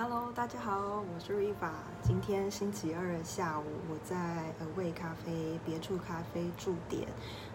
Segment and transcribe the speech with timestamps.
[0.00, 1.72] Hello，大家好，我是 Riva。
[2.04, 4.16] 今天星期二下午，我在
[4.60, 7.08] 呃味咖啡别处咖啡驻点。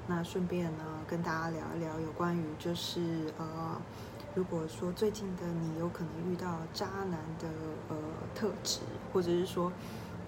[0.07, 3.81] 那顺便呢，跟大家聊一聊有关于就是呃，
[4.35, 7.47] 如果说最近的你有可能遇到渣男的
[7.87, 7.95] 呃
[8.35, 8.81] 特质，
[9.13, 9.71] 或者是说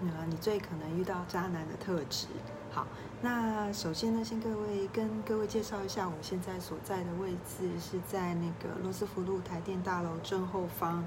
[0.00, 2.28] 呃你最可能遇到渣男的特质。
[2.70, 2.86] 好，
[3.20, 11.04] 那首先呢，先各位跟各位介绍一下，我现在所在的位置是在那个罗斯福路台电大楼正后方。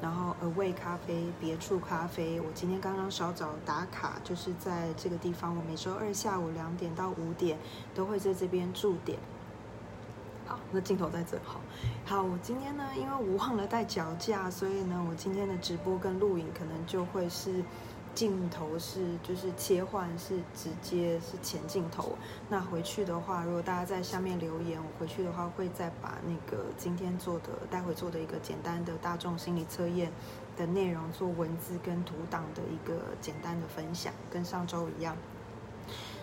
[0.00, 2.40] 然后，Away 咖啡，别处咖啡。
[2.40, 5.56] 我今天刚刚稍早打卡，就是在这个地方。
[5.56, 7.58] 我每周二下午两点到五点
[7.94, 9.18] 都会在这边驻点。
[10.46, 11.38] 好，那镜头在这。
[11.44, 11.60] 好，
[12.04, 17.62] 好，我今天呢，因为我忘了带脚架，所以呢，我今天的直播跟录影可能就会是。
[18.16, 22.16] 镜头是就是切换是直接是前镜头，
[22.48, 30.10] 那回去的话，如果大家在下面留言，我回去的话会再把那个今天做的待会做的一个简单的大众心理测验
[30.56, 35.14] 的内容做文字跟图档的一个简单的分享，跟上周一样。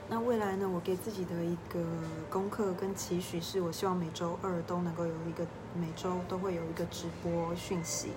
[0.10, 1.80] 那未来呢，我给自己的一个
[2.28, 5.46] 功课跟期许是，我希望每周二都能够有一个
[5.80, 8.10] 每周都会有一个直播讯息。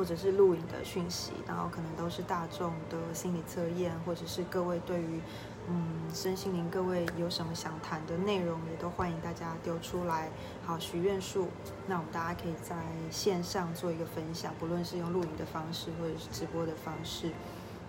[0.00, 5.20] 或者是录影的讯息，然后可能都是大众的心理测验，或者是各位对于
[5.68, 10.30] 嗯身心灵各位有什么想谈的内容，也都欢迎大家丢出来。
[10.64, 11.48] 好，许愿树，
[11.86, 12.74] 那我们大家可以在
[13.10, 17.30] 线上做一个分享，不论是用录影的方式，或者是直播的方式。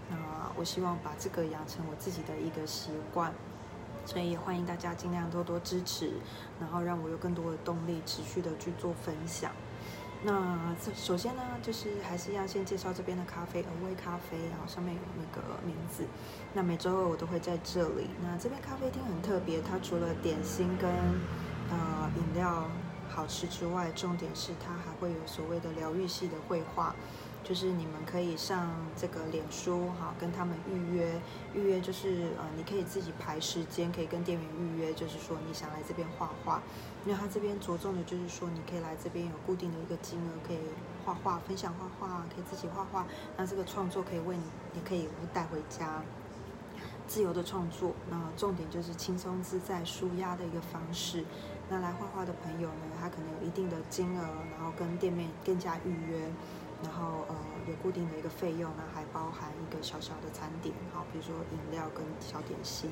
[0.10, 0.18] 那
[0.58, 3.34] 我希望把这个养成我自己的一个习惯，
[4.06, 6.12] 所以也欢迎大家尽量多多支持，
[6.60, 9.50] 然后让我有更多的动力持续的去做分享。
[10.24, 16.06] 那首先呢，就是还是要先介绍这边的咖啡，微咖啡，然后上面有那个名字。
[16.54, 18.08] 那每周二我都会在这里。
[18.22, 20.90] 那这边咖啡厅很特别，它除了点心跟
[21.72, 22.70] 呃饮料
[23.10, 26.96] 好吃之外，重点是它还会有所谓的疗愈系的绘画。
[27.44, 31.20] 就是你们可以上这个脸书哈，跟他们预约，
[31.54, 36.62] 预约就是呃，你可以自己排时间，可以跟店员预约，就是说你想来这边画画。
[37.04, 40.60] 因为他这边着重的就是说，你可以来这边有固定的一个金额，可以
[41.04, 43.08] 画画，分享画画，可以自己画画。
[43.36, 44.44] 那这个创作可以为你，
[44.76, 46.04] 也可以带回家，
[47.08, 47.94] 自由的创作。
[48.08, 51.26] 那重点就是轻松自在、舒压的一个方式。
[51.70, 56.32] 那来画画的朋友呢，他可能有一定的金额，然后跟店面更加预约。
[56.84, 57.36] 然后呃
[57.68, 62.90] 有固定的一个费用，那还包含一个小小的餐点，好，比如说饮料跟小点心，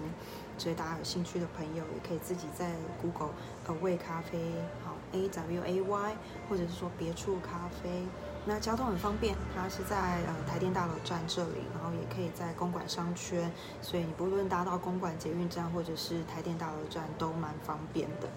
[0.57, 3.33] 所以大家有兴趣的朋友也可以自己在 Google
[3.67, 4.37] 呃味咖啡，
[4.83, 6.17] 好 A W A Y，
[6.49, 8.05] 或者是说别处咖啡，
[8.45, 13.51] 那交通很方便，它是在呃台电大楼站这里，然后也可以在公馆商圈，
[13.81, 18.29] 所以你不论搭到公馆捷运站或者是台电大楼站都蛮方便的。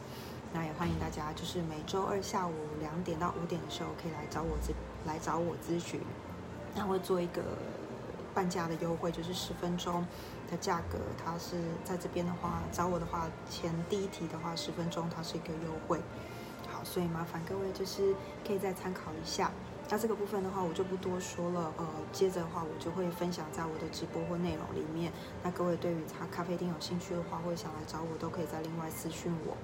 [0.55, 4.75] 那也欢迎大家，就是每周二下午两点到五点的时候，可以来找我这
[5.07, 6.01] 来找我咨询。
[6.75, 7.43] 那会做一个
[8.35, 10.07] 半价的优惠，就是十分钟
[10.51, 16.01] 的价格，它是在这边的话，找我的话，前第一题的话，十分钟它是一个优惠。
[16.71, 18.15] 好，所以麻烦各位就是
[18.47, 19.51] 可以再参考一下。
[19.91, 21.71] 那这个部分的话，我就不多说了。
[21.77, 25.13] 呃，接着的话，我就会分享在我的直播或内容里面。
[25.43, 29.55] 那各位对于茶咖啡厅有兴趣的话，或者想来找我，都可以在另外私讯我。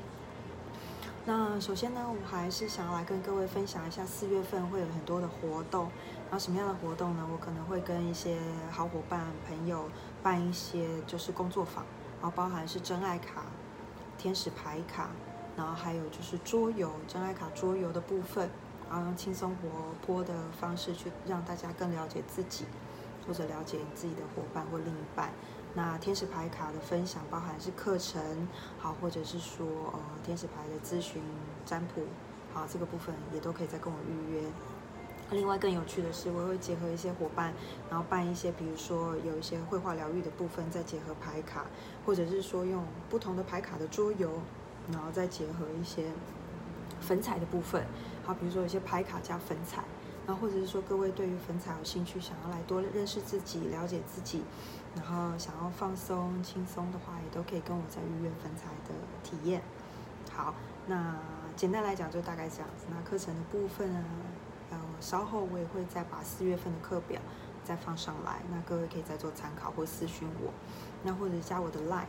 [1.28, 5.90] 那首先呢，我还是想要来跟各位分享一下，四月份会有很多的活动。
[6.24, 7.28] 然后什么样的活动呢？
[7.30, 8.38] 我可能会跟一些
[8.70, 9.90] 好伙伴、朋友
[10.22, 11.84] 办一些就是工作坊，
[12.22, 13.44] 然后包含是真爱卡、
[14.16, 15.10] 天使牌卡，
[15.54, 18.48] 然后还有就是桌游、真爱卡桌游的部分，
[18.88, 19.68] 然后用轻松活
[20.00, 22.64] 泼的方式去让大家更了解自己，
[23.26, 25.30] 或者了解你自己的伙伴或另一半。
[25.74, 28.48] 那天使牌卡的分享包含是课程，
[28.78, 31.22] 好，或者是说呃天使牌的咨询
[31.64, 32.02] 占卜，
[32.52, 34.42] 好，这个部分也都可以再跟我预约。
[35.30, 37.52] 另外更有趣的是，我会结合一些伙伴，
[37.90, 41.66] 然后办一些，比如说有一些绘画疗愈的部分，再结合牌卡，
[42.04, 44.40] 或者是说用不同的牌卡的桌游，
[44.90, 46.10] 然后再结合一些
[47.00, 47.84] 粉彩的部分，
[48.24, 49.84] 好，比如说有些牌卡加粉彩。
[50.26, 54.42] 然后或者是说，各位对于粉彩有兴趣，想要来多认识自己、了解自己，
[54.98, 59.62] 然后想要放松、轻松的话，也都可以跟我在预约粉彩的体验。
[60.32, 60.52] 好，
[60.86, 61.14] 那
[61.54, 62.86] 简单来讲就大概这样子。
[62.90, 64.04] 那课程的部分呢，
[64.70, 67.20] 呃，稍后我也会再把四月份的课表
[67.64, 70.52] 再放上来，那各位可以再做参考或私讯我，
[71.04, 72.06] 那或者加我的 line，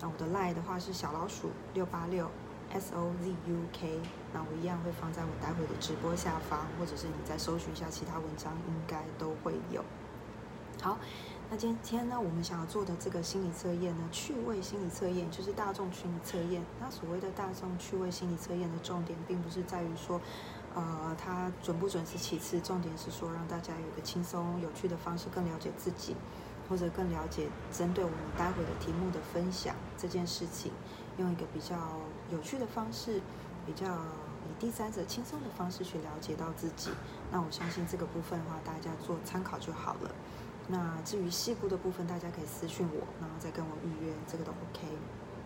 [0.00, 2.30] 那我的 line 的话是小老鼠六八六。
[2.74, 4.00] S O Z U K，
[4.32, 9.84] 那我一样会放在我待会的直播下方，或者是你再搜寻一下其他文章，应该都会有。
[10.80, 10.96] 好，
[11.54, 16.64] 那今天呢，我们想要做的这个心理测验呢，趣味心理测验，就是大众心理测验。
[16.80, 20.18] 那所谓的大众趣味心理测验的重点，并不是在于说，
[20.74, 26.16] 呃，它准不准是其次，重点是说让大家有个轻松有趣的方式，更了解自己，
[26.70, 30.72] 或者更了解针对我们待会的题目的分享这件事情，
[31.18, 31.76] 用一个比较
[32.30, 33.20] 有趣的方式，
[33.66, 33.94] 比较
[34.48, 36.88] 以第三者轻松的方式去了解到自己。
[37.30, 40.10] 那我相信这个部分的话，大家做参考就好了。
[40.68, 44.86] 那至于细部的部分，大家可以私信我，然后再跟我预约，这个都 OK。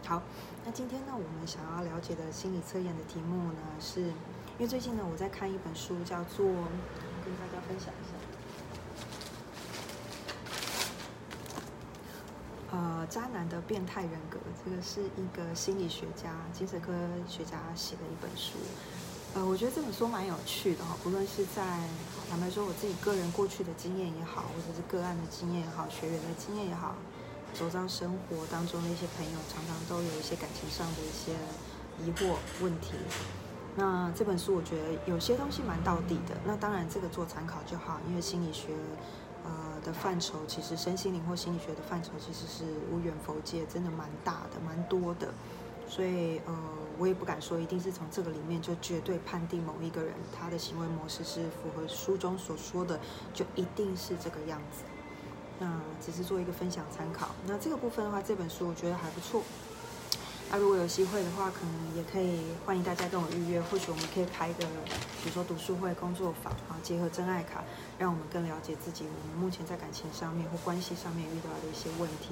[0.04, 0.22] 好，
[0.64, 8.12] 那今天呢，我们想要了解的心理测验的题目呢，是因为最近呢，我在看一本书，叫做跟大家分享一下，
[12.70, 16.92] 呃，渣男的变态人格，这个是一个心理学家、精神科
[17.26, 18.58] 学家写的一本书。
[19.36, 21.62] 呃，我觉得这本书蛮有趣的哈，不论是在
[22.30, 26.94] 坦白说我自己个人过去的经验也好，或者是个案的经验也好，学员的经验也好，
[27.52, 31.36] 走到生活当中的一些朋友，常常都有一些感情上的一些
[32.02, 32.94] 疑惑问题。
[33.76, 38.68] 那这本书我觉得有些东西蛮到底的，那当然这个做参考就好，因为心理学
[39.44, 39.52] 呃
[39.84, 45.28] 的范畴，其实身心灵或心理学的范畴其实是无远佛界，真的蛮大的，蛮多的。
[45.88, 46.54] 所以，呃，
[46.98, 52.98] 我也不敢说一定是从这个里面就绝对判定某一个人他的行为模式是符合书中所说的，
[53.32, 54.82] 就一定是这个样子。
[55.58, 57.30] 那只是做一个分享参考。
[57.46, 59.42] 那这个部分的话，这本书我觉得还不错。
[60.50, 64.64] 那如果有机会的话，可能也可以欢迎大家跟我预约，或许我们可以开一个，
[65.22, 67.64] 比如说读书会、工作坊啊，结合真爱卡，
[67.98, 72.30] 让我们更了解自己，我们目前在感情上面或关系上面遇到的一些问题，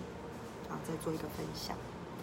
[0.68, 1.76] 啊，再做一个分享。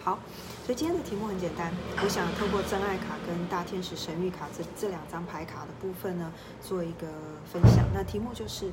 [0.04, 0.18] 好，
[0.66, 1.72] 所以今天的题目很简单，
[2.02, 7.06] 我想透过真爱卡跟大天使神谕卡这这两张牌卡的部分呢，做一个
[7.44, 7.86] 分享。
[7.94, 8.72] 那题目就是，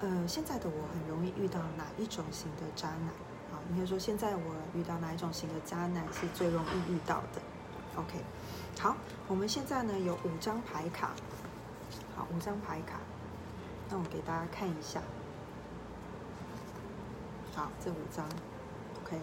[0.00, 3.08] 呃，现在的我很容易遇到哪一种型的渣男？
[3.52, 7.42] 好，应该说现在我遇到哪一种型的渣男是最容易遇到的
[7.96, 8.24] ？OK，
[8.80, 8.96] 好，
[9.28, 11.10] 我们现在呢有五张牌卡，
[12.16, 13.00] 好，五张牌卡，
[13.90, 15.02] 那我给大家看一下，
[17.54, 18.24] 好，这五张
[19.02, 19.20] ，OK。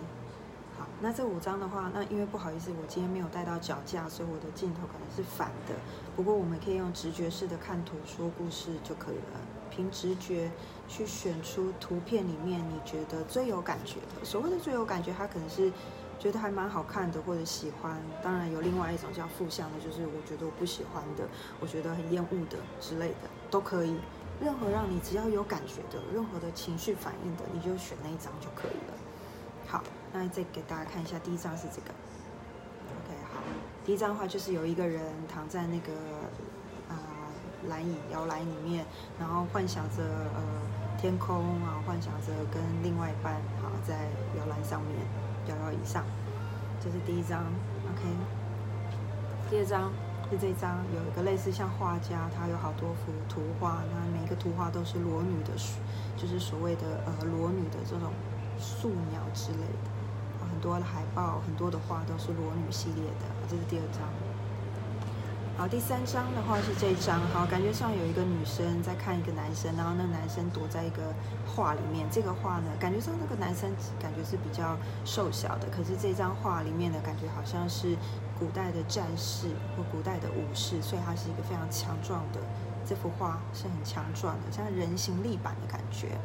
[1.01, 5.75] 那这五张的话，那因为不好意思，我今天没有带到脚架，所以我的镜头可能是反的。
[6.15, 9.39] 不过我们可以用直觉式的看图说故事就可以了，
[9.69, 10.51] 凭直觉
[10.87, 14.25] 去选出图片里面你觉得最有感觉的。
[14.25, 15.71] 所谓的最有感觉，它可能是
[16.19, 17.97] 觉得还蛮好看的或者喜欢。
[18.21, 21.27] 当然有另外一种叫负向的，就是我觉得我不喜欢的，
[21.59, 23.95] 我觉得很厌恶的之类的都可以。
[24.41, 28.93] 任何让你只要有感觉的，任何的情绪反应的，你就选那一张就可以了。
[29.67, 29.83] 好。
[30.13, 31.93] 那再给大家看一下，第一张是这个
[32.91, 33.39] ，OK，好，
[33.85, 35.93] 第一张的话就是有一个人躺在那个
[36.89, 37.31] 啊
[37.69, 38.85] 蓝椅摇篮里面，
[39.17, 40.03] 然后幻想着
[40.35, 40.41] 呃
[40.99, 44.99] 天空啊，幻想着跟另外一半好在摇篮上面
[45.47, 46.03] 摇摇椅上，
[46.83, 47.45] 这是第一张
[47.87, 48.03] ，OK，
[49.49, 49.93] 第二张
[50.29, 55.51] 是这张，有一个类似像画家，他有好多幅图画，那每个图画都是裸女的，
[56.17, 58.11] 就是所谓的呃裸女的这种
[58.59, 60.00] 素描之类的。
[60.61, 64.01] 多的海报，很多的画都是裸女系列的，这是第二张。
[65.57, 71.13] 好，第三张的话是这一张，好，感觉上有一个女生在看一个男生，然后那个男生躲在一个
[71.45, 72.07] 画里面。
[72.09, 73.69] 这个画呢，感觉上那个男生
[73.99, 77.95] 感觉是比较瘦小的，可是这张画里面的感觉好像是
[78.39, 82.39] 古代的战士或古代的武士，所以他是一个非常强壮的。
[82.83, 86.17] 这幅画是很强壮的，像人形立板的感觉。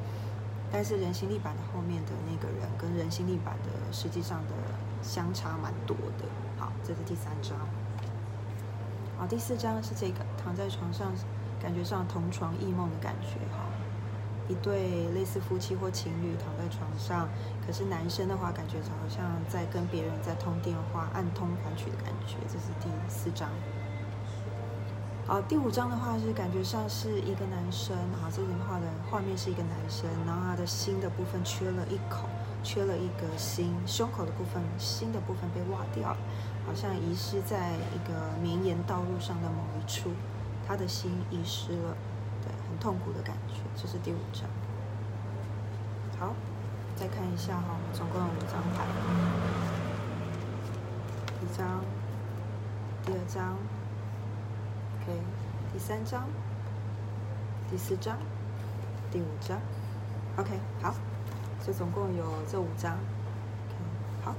[0.72, 4.52] 但是人形立板的后面的那个人跟人形立板的实际上的
[5.02, 6.24] 相差蛮多的。
[6.58, 7.56] 好，这是第三张。
[9.18, 11.12] 好，第四张是这个躺在床上，
[11.60, 13.38] 感觉上同床异梦的感觉。
[13.56, 13.64] 哈，
[14.48, 17.28] 一对类似夫妻或情侣躺在床上，
[17.66, 22.36] 可是男生的话感觉好像在跟别人在通电话，暗通款曲的感觉。
[22.46, 23.48] 这是第四张。
[25.26, 32.28] 好，第五张的话是感觉上是一个男生，好，这边画的画面是一个男生，然后他的心的部分缺了一口，
[32.66, 36.16] 缺了一个心，胸口的部分心的部分被挖掉了，
[36.66, 40.10] 好像遗失在一个绵延道路上的某一处，
[40.66, 41.96] 他的心遗失了，
[42.42, 44.50] 对，很痛苦的感觉，这是第五张。
[46.18, 46.34] 好，
[46.96, 48.84] 再看一下哈，总共有五张牌，
[51.40, 51.84] 一张，
[53.04, 53.56] 第二张。
[55.02, 55.20] OK，
[55.72, 56.24] 第三张，
[57.70, 58.18] 第四张，
[59.12, 59.56] 第五张。
[60.36, 60.92] OK，好，
[61.66, 62.92] 这总共有这五张。
[62.92, 64.34] OK，好，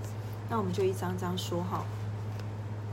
[0.49, 1.83] 那我们就一张一张说哈。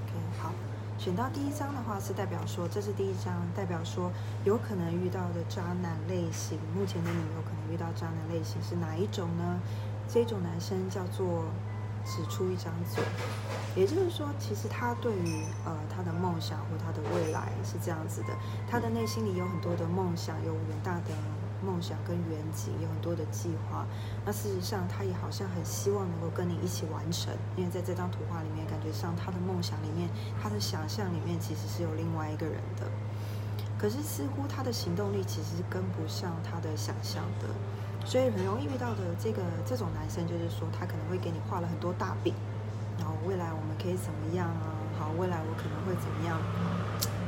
[0.03, 0.13] OK，
[0.43, 0.51] 好，
[0.99, 4.11] 选到第一张的话是代表说这是第一张，代表说
[4.45, 9.61] 有可能遇到的渣男类型，目前的你有可能遇到渣男类型是哪一种呢？
[10.09, 11.45] 这种男生叫做
[12.05, 13.05] 只出一张嘴。
[13.77, 18.29] 也就是说，其实他对于呃他的梦想或他的未来是这样子的，
[18.69, 21.11] 他的内心里有很多的梦想，有远大的
[21.65, 23.87] 梦想跟远景，有很多的计划。
[24.25, 30.09] 那事实上，他也好像很希望能够跟你一起完成，因为在这张图画里面，感觉上他的梦想里面，
[30.43, 32.85] 他的想象里面其实是有另外一个人的。
[33.79, 37.49] 可是似乎他的行动力其实是跟不上他的想象的，
[38.07, 42.35] 所以很容易遇到的这个这种男生，就是说他可能会给你画了很多大饼。
[42.97, 44.71] 然后未来我们可以怎么样啊？
[44.97, 46.39] 好，未来我可能会怎么样？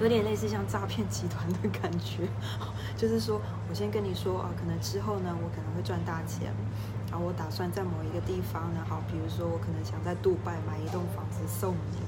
[0.00, 2.28] 有点类似像诈骗集团的感觉，
[2.96, 6.52] 就是说我先跟你说啊，可能之后呢，我可能会赚大钱，
[7.10, 11.98] 然后我打算在某一个地方呢，好，比如说我可能想在杜拜买一栋房子送你，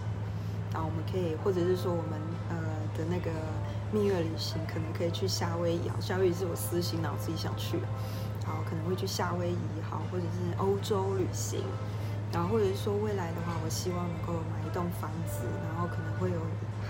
[0.72, 2.56] 然后我们可以，或者是说我们呃
[2.96, 3.30] 的那个
[3.90, 7.78] 蜜月旅行，可能可以去夏威夷，夏威夷是我私心脑子里想去，
[8.44, 11.64] 好，可能会去夏威夷，好，或者是欧洲旅行。
[12.30, 16.36] 然后或者是说未来的话，我希望能够买一栋房子，然后可能会有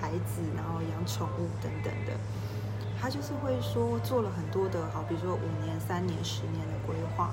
[0.01, 2.13] 孩子，然后养宠物等等的。
[3.01, 7.31] 他就是会说做了很多的好，比如说五年、三年、十年的规划。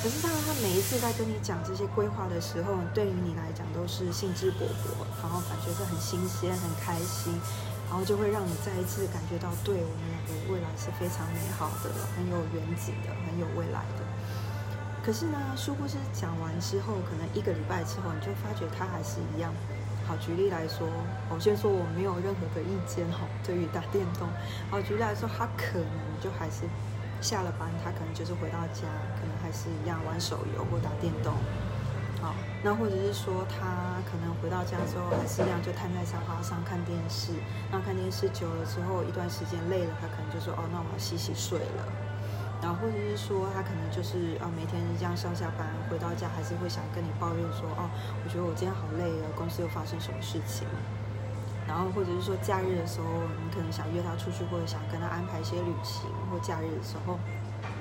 [0.00, 7.34] 可是当然，他每一次在跟你讲这些规划的时候，对于你来讲都是兴致勃勃，然后感觉是很新鲜、很开心，
[7.90, 14.06] 然后就会让你再一次感觉到，对我们两个未来是非常美好的，很有远景的，很有未来的。
[15.04, 19.52] 可是呢，殊不知讲完之后，可能一个礼拜之后，你就发觉他还是一样。
[20.08, 20.88] 好，举例来说，
[21.28, 24.26] 我先说我没有任何的意见哈，对于打电动。
[24.70, 26.64] 好，举例来说，他可能就还是
[27.20, 28.88] 下了班，他可能就是回到家，
[29.20, 31.34] 可能还是一样玩手游或打电动。
[32.22, 32.34] 好，
[32.64, 37.32] 那或者是说他可能回到家之后，还是一样就瘫在沙发上看电视。
[37.70, 41.84] 那看电视久了之后，一段时间累了，他可能就说：“哦，那我要洗洗睡了。”
[42.60, 47.88] 然后或者是说他可能就是啊每天这样上下班回到家还是会想跟你抱怨说哦
[48.24, 50.66] 我觉得我今天好累啊公司又发生什么事情，
[51.66, 53.06] 然后或者是说假日的时候
[53.44, 57.18] 你可能想约他出去或者想跟他安排一些旅行或假日的时候，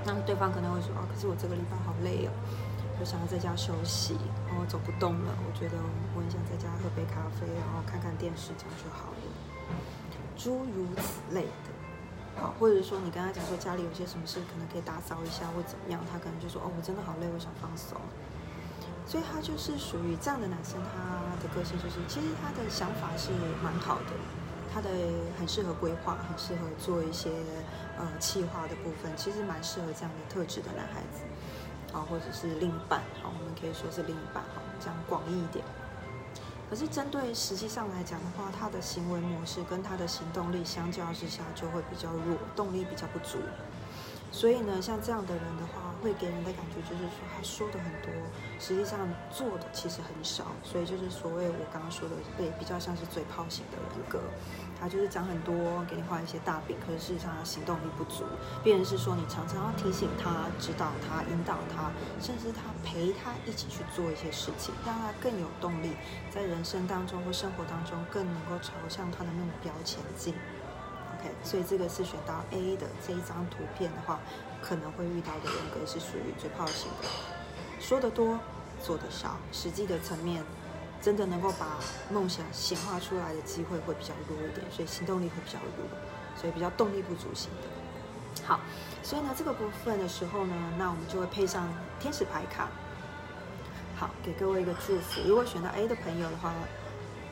[0.05, 2.31] 那对方可能会说啊可是我这个礼拜好累哦，
[2.99, 4.15] 我想要在家休息，
[4.45, 5.77] 然后走不动了，我觉得
[6.13, 9.25] 我很想在家喝杯咖啡，然后看看电视这样就好了，
[10.37, 11.73] 诸如此类的。
[12.39, 17.97] 好，或者说你跟他讲说家里有些什么事，可能可以打扫一下或怎么样，他可能就说哦，我真的好累，我想放松。
[19.07, 23.31] 所以他就是属于这样的男生，他的个性就是，其实他的想法是
[23.63, 24.11] 蛮好的，
[24.73, 24.89] 他的
[25.39, 27.31] 很适合规划，很适合做一些
[27.97, 31.23] 呃企划的部分，其实蛮适合这样的特质的男孩子，
[31.95, 35.63] 啊，或者是另一半，好，我们可以说是另一半，好，讲广义一点。
[36.69, 43.37] 可是针对实际上来讲的话，他的行为模式跟他的行动力相较之下就会比较弱，动力比较不足。
[44.31, 48.11] 所以呢，像这样的人的话，会给人的感觉就是说，他说的很多，
[48.59, 50.45] 实际上做的其实很少。
[50.63, 54.19] 所以就是所谓我刚刚说的，被比较像是嘴炮型的人格。
[54.79, 55.53] 他就是讲很多，
[55.89, 58.25] 给你画一些大饼，可是事实上他行动力不足。
[58.63, 61.89] 别人是说你常常要提醒他、指导他、引导他，
[62.21, 65.93] 甚至他陪他一起去做一些事情，让他更有动力，
[66.29, 70.35] 在人生当中或生活当中更能够朝向他的目标前进。
[71.17, 74.19] OK，所以这个是选到 A 的这一张图片的话，
[74.61, 77.07] 可能会遇到的人格是属于嘴炮型的，
[77.79, 78.39] 说得多，
[78.83, 80.43] 做得少，实际的层面。
[80.99, 81.77] 真的能够把
[82.11, 85.87] 梦想显化出来的机会会比较弱一点，所以行动力会比较弱，
[86.35, 88.43] 所以比较动力不足型的。
[88.43, 88.59] 好，
[89.03, 92.67] 所以呢这个部分的时候呢，那我们就会配上天使牌卡。
[93.95, 95.21] 好，给各位一个祝福。
[95.23, 96.51] 如果选到 A 的朋友的话，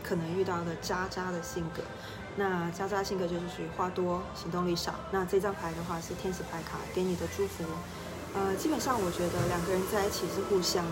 [0.03, 1.81] 可能遇到的渣渣的性格，
[2.35, 4.93] 那渣渣性格就是属于话多，行动力少。
[5.11, 7.63] 那这张牌的话是天使牌卡给你的祝福。
[8.33, 10.83] 呃，基本上我觉得两个人在一起是互相。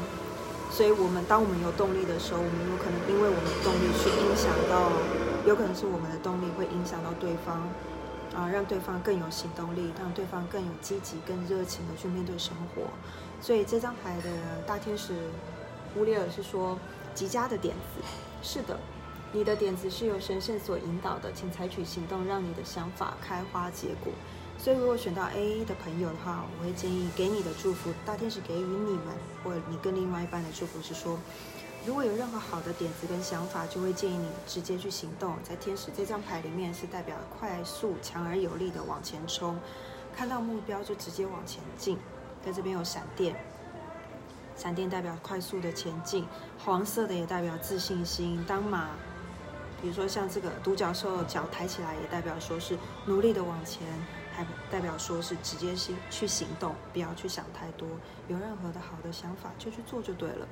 [0.71, 4.89] 所以，我们当我们有动力的时候，我们有可能因为我们的动力去影响到，
[5.45, 7.62] 有可能是我们的动力会影响到对方，
[8.33, 12.89] 啊，让对方更有行动力，让对方更有积极、更热情的去面对生活。
[13.39, 14.31] 所以，这张牌的
[14.65, 15.13] 大天使
[15.95, 16.75] 乌列尔是说
[17.13, 18.01] 极佳的点子。
[18.41, 18.79] 是的，
[19.36, 24.13] 你的点子是由神圣所引导的，请采取行动，让你的想法开花结果。
[24.60, 29.08] 所以，如果选到 A 的朋友的话，我会建议给你的祝福，大天使给予你们，
[29.44, 31.18] 或你跟另外一半的祝福是说，
[31.84, 35.36] 如果有任何好的点子跟想法，就会建议你直接去行动。
[35.42, 39.60] 在天使这张牌里面，是代表快速、强而有力的往前冲，
[40.16, 41.98] 看到目标就直接往前进。
[42.46, 43.36] 在这边有闪电，
[44.56, 46.25] 闪电代表快速的前进，
[46.63, 48.44] 黄色的也代表自信心。
[48.48, 48.90] 当马，
[49.84, 53.86] 比如说像这个独角兽脚抬起来，也代表说是努力的往前。
[54.36, 57.88] 还代表说是直接性去行动，不要去想太多。
[58.28, 60.48] 有任何的好的想法就去做就对了。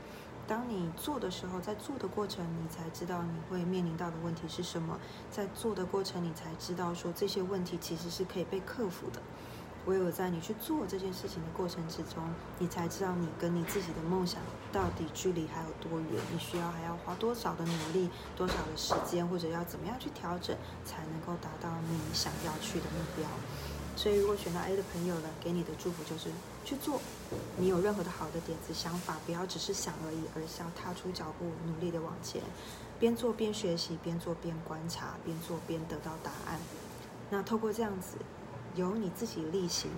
[0.47, 4.99] 当你做的时候，在做的过程，你才知道你会面临到的问题是什么。
[5.31, 9.19] 在做的过程，你才知道说这些问题其实是可以被克服的。
[9.87, 12.23] 唯有在你去做这件事情的过程之中，
[12.59, 14.39] 你才知道你跟你自己的梦想
[14.71, 23.27] 到底距离还有多远，你需要还要花多少的努力、多少的时间，或者要怎么样去调整，才能够达到你想要去的目标。
[23.95, 26.29] 所以，如果选到 A 的朋友呢，给你的祝福就是
[26.63, 27.01] 去做。
[27.57, 32.41] 你有任何的好的点子、想法，不要只是想而已，而是要踏出脚步，努力的往前，
[32.99, 36.57] 边做边学习，边做边观察，边做边得到答案。
[37.29, 38.17] 那透过这样子，
[38.75, 39.91] 由你自己力行，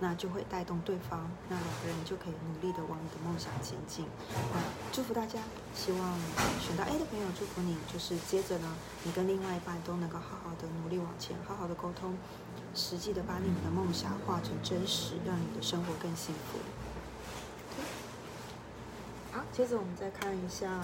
[0.00, 4.06] 那就会带动对方，那两个人就可以努力的往你的梦想前进。
[4.52, 5.38] 那祝福大家，
[5.74, 6.18] 希望
[6.58, 12.16] 选到 A 的朋友，祝福你，就是接着呢，你跟另外一半都能够好好的努力往前，好好的沟通。
[12.74, 16.58] 实际的把你们的梦想化成真实，让你的生活更幸福。
[19.32, 20.82] 好，接着我们再看一下，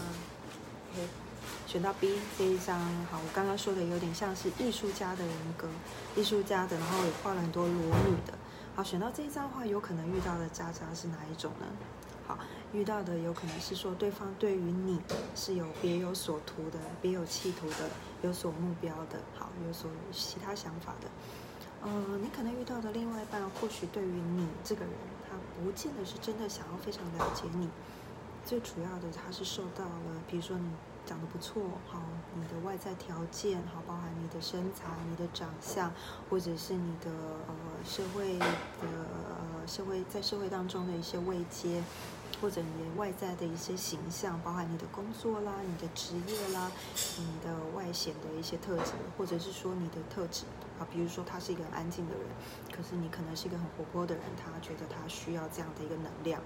[1.66, 2.78] 选到 B 这一张，
[3.10, 5.68] 好，我刚刚说的有点像是艺术家的人格，
[6.16, 8.36] 艺术家的，然后也画了很多裸女的。
[8.76, 11.66] 好，选到这一张的话，有可能遇到的渣渣是哪一种呢？
[12.26, 12.38] 好，
[12.74, 15.00] 遇到的有可能是说对方对于你
[15.34, 17.88] 是有别有所图的，别有企图的，
[18.20, 21.08] 有所目标的，好，有所其他想法的。
[21.84, 24.92] 呃，你可能遇到的另外一半，或许对于你这个人，
[25.26, 27.70] 他不见得是真的想要非常了解你。
[28.44, 30.68] 最主要的，他是受到了，比如说你
[31.06, 32.02] 长得不错，好，
[32.34, 35.90] 你的外在条件，好，包含你的身材、你的长相，
[36.28, 37.10] 或者是你的
[37.46, 38.46] 呃社会的
[38.82, 41.82] 呃社会在社会当中的一些位阶。
[42.38, 46.70] 或者你的外在的一些形象，包含你的工作啦、你的职业啦、
[47.16, 50.44] 你的外显的一些特质，或者是说你的特质
[50.78, 52.24] 啊，比如说他是一个很安静的人，
[52.70, 56.38] 可是你可能是一个很活泼的人，他觉得他需要这样的一个能量，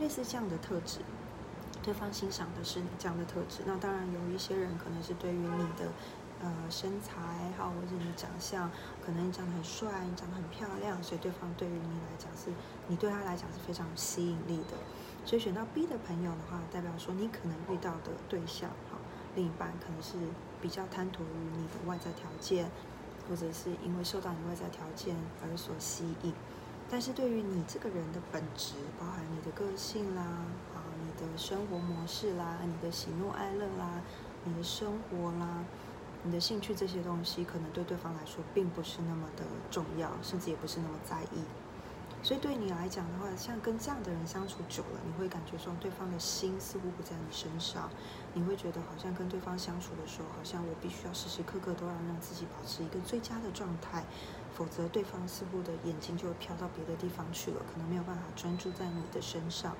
[0.00, 0.98] 类似这样的特质，
[1.82, 3.62] 对方欣赏的是你这样的特质。
[3.66, 5.90] 那当然有一些人可能是对于你的
[6.40, 7.20] 呃身材
[7.58, 8.70] 哈，或者你的长相，
[9.04, 12.50] 可能你长得很帅，你长得很漂亮，所以对方对于你来讲是，
[12.86, 14.76] 你对他来讲是非常有吸引力的。
[15.24, 18.98] 所以选到 B 的朋友的话，代表说你可能遇到的对象，哈，
[19.34, 20.14] 另一半可能是
[20.60, 22.70] 比较贪图于你的外在条件，
[23.28, 26.32] 或者是因为受到你外在条件而所吸引。
[26.90, 30.44] 但是对于你这个人的本质，包含你的个性啦，
[31.30, 34.00] 的生活模式啦，你的喜怒哀乐啦，
[34.44, 35.64] 你的生活啦，
[36.22, 41.42] 你的兴趣这些东西，可能对对方来说并不是那么的重要，甚至也不是那么在意。
[42.24, 47.90] 所以对你来讲的话，像跟这样的人相处久了，你会感觉说对方的心似乎不在你身上，
[48.32, 54.04] 你会觉得好像跟对方相处的时候，好像我必须要时时刻刻都要让自己保持一个最佳的状态，
[54.54, 59.76] 否则对方似乎的眼睛就会飘到别的地方去了，可能没有办法专注在你的身上。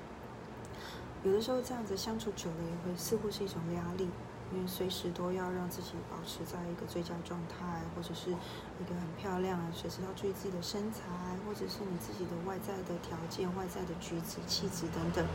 [1.23, 4.09] 有的时候这样子相处久了，也会似乎是一种压力。
[4.51, 11.01] 因为随时都要让自己保持在一个最佳状态，或者是一个很漂亮啊，随时要注意自己的身材，
[11.43, 15.25] 或者是你自己的外在的条件、外在的举止、气质等等，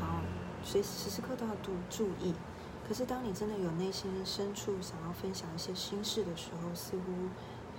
[0.00, 0.20] 好，
[0.62, 2.32] 随时时刻都要注注意。
[2.86, 7.02] 可是当你真的有内心深处想要分享一些心事的时候，似乎，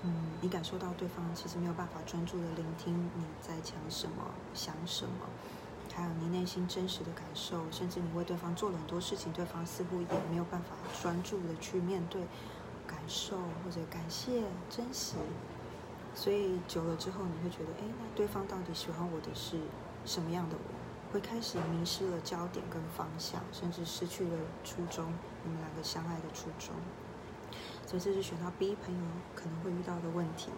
[0.03, 5.25] 嗯，你感受到对方其实没有办法专注的聆听你在讲什么、想什么。
[5.99, 10.69] 还有你内心真实的感受，甚至你为对方做了很多事情，对方似乎也没有办法
[11.01, 12.21] 专注的去面对、
[12.87, 15.17] 感受或者感谢、珍惜。
[16.15, 19.57] 所以久了之后，你会觉得，哎，那对方到底喜欢我的是
[20.05, 21.13] 什么样的我？
[21.13, 25.11] 会开始迷失了焦点跟方向，甚至失去了初衷，
[25.43, 26.73] 你们两个相爱的初衷。
[27.85, 29.01] 所以这是选到 B 朋友
[29.35, 30.49] 可能会遇到的问题。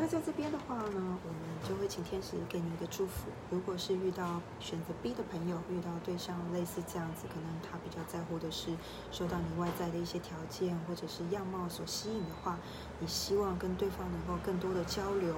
[0.00, 3.30] 那在这边的话呢，我们就会请天使给你一个祝福。
[3.50, 8.70] 如果是遇到选择 B 的朋友，遇到对象类似这样子，可能他比较在乎的是
[9.10, 12.56] 受到你外在的一些条件或者是样貌所吸引的话，
[13.00, 15.34] 你希望跟对方能够更多的交流，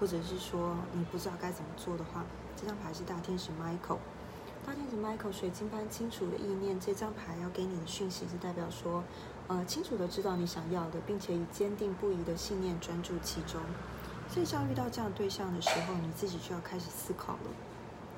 [0.00, 2.24] 或者是说你不知道该怎么做的话，
[2.56, 3.98] 这张牌是大天使 Michael。
[4.66, 9.04] 大天使 Michael 水晶般清楚的意念，这张牌要给你的讯息是代表说。
[9.46, 13.60] 呃，清楚的知道你想要的，并且以坚定不移的信念专注其中。
[14.26, 17.50] 所以，像遇到这样对象的时候，你自己就要开始思考了：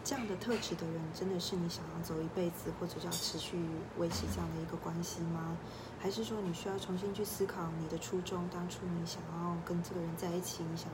[0.04, 3.58] 这样的特质的人，真的是你想要走一辈子，或者要持续
[3.98, 5.56] 维持这样的一个关系吗？
[5.98, 8.48] 还是说，你需要重新去思考你的初衷？
[8.52, 10.88] 当初你想要跟这个人在一起，你想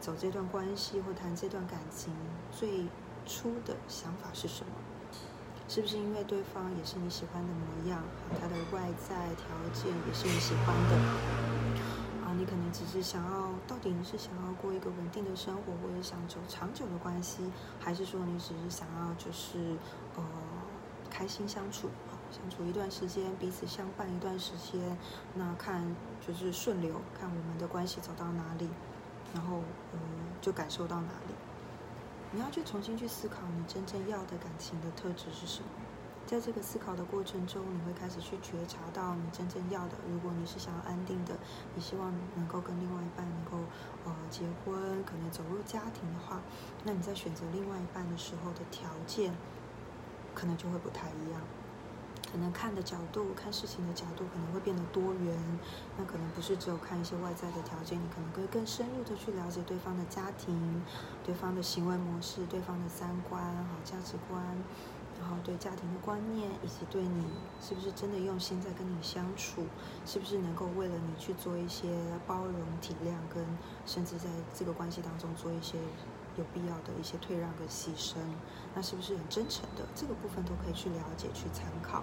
[0.00, 2.12] 走这段关系或谈这段感情，
[2.50, 2.84] 最
[3.24, 4.72] 初的想法是什么？
[5.68, 8.02] 是不是因为对方也是你喜欢的模样，
[8.40, 10.96] 他的外在条件也是你喜欢的？
[12.24, 17.42] 啊，你可能只是想要，到底你是想要过一个稳定的生活，或者想走长久的关系，
[17.78, 19.76] 还是说你只是想要就是
[20.16, 20.24] 呃
[21.10, 21.90] 开心相处，
[22.30, 24.96] 相处一段时间，彼此相伴一段时间，
[25.34, 25.84] 那看
[26.26, 28.68] 就是顺流，看我们的关系走到哪里，
[29.34, 29.60] 然后
[29.92, 30.00] 嗯，
[30.40, 31.34] 就感受到哪里。
[32.30, 35.68] 你要去重新去思考你真正要的感情的特质是什么。
[36.26, 39.96] 在这个思考的过程中，你会开始去觉察到你真正要的。
[40.06, 41.34] 如果你是想要安定的，
[41.74, 43.66] 你希望能够跟另外一半能够
[44.04, 46.42] 呃结婚，可能走入家庭的话，
[46.84, 49.32] 那你在选择另外一半的时候的条件，
[50.34, 51.40] 可能就会不太一样。
[52.30, 55.58] 可能看的角度、看事情的角度可能会变得多元。
[55.96, 60.82] 那可能不是只有看一些外在的条件，你可能会更深入的去了解对方的家庭、
[61.24, 64.42] 对方的行为模式、对方的三观、好价值观。
[65.20, 67.24] 然后对家庭的观念，以及对你
[67.60, 69.66] 是不是真的用心在跟你相处，
[70.06, 71.88] 是不是能够为了你去做一些
[72.24, 73.44] 包容、体谅，跟
[73.84, 75.76] 甚至在这个关系当中做一些
[76.38, 78.16] 有必要的一些退让跟牺牲，
[78.74, 79.84] 那是不是很真诚的？
[79.94, 82.02] 这个部分都可以去了解、去参考。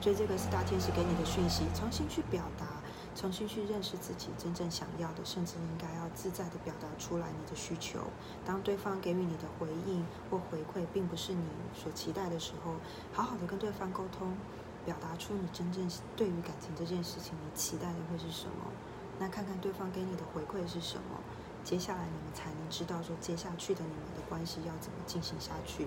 [0.00, 2.66] 所以这个是大天使给你的讯息，重新去表达。
[3.14, 7.98] 重新去认识自己真正想要的，甚至应该要自在的表达出来你的需求。
[8.46, 11.42] 当对方给予你的回应或回馈并不是你
[11.74, 12.76] 所期待的时候，
[13.12, 14.36] 好好的跟对方沟通，
[14.84, 18.70] 表达出你真正对于感情这件事情你期待的会是什么。
[19.18, 21.18] 那看看对方给你的回馈是什么，
[21.64, 25.86] 接下来你们才能知道说接下去的你们的关系要怎么进行下去，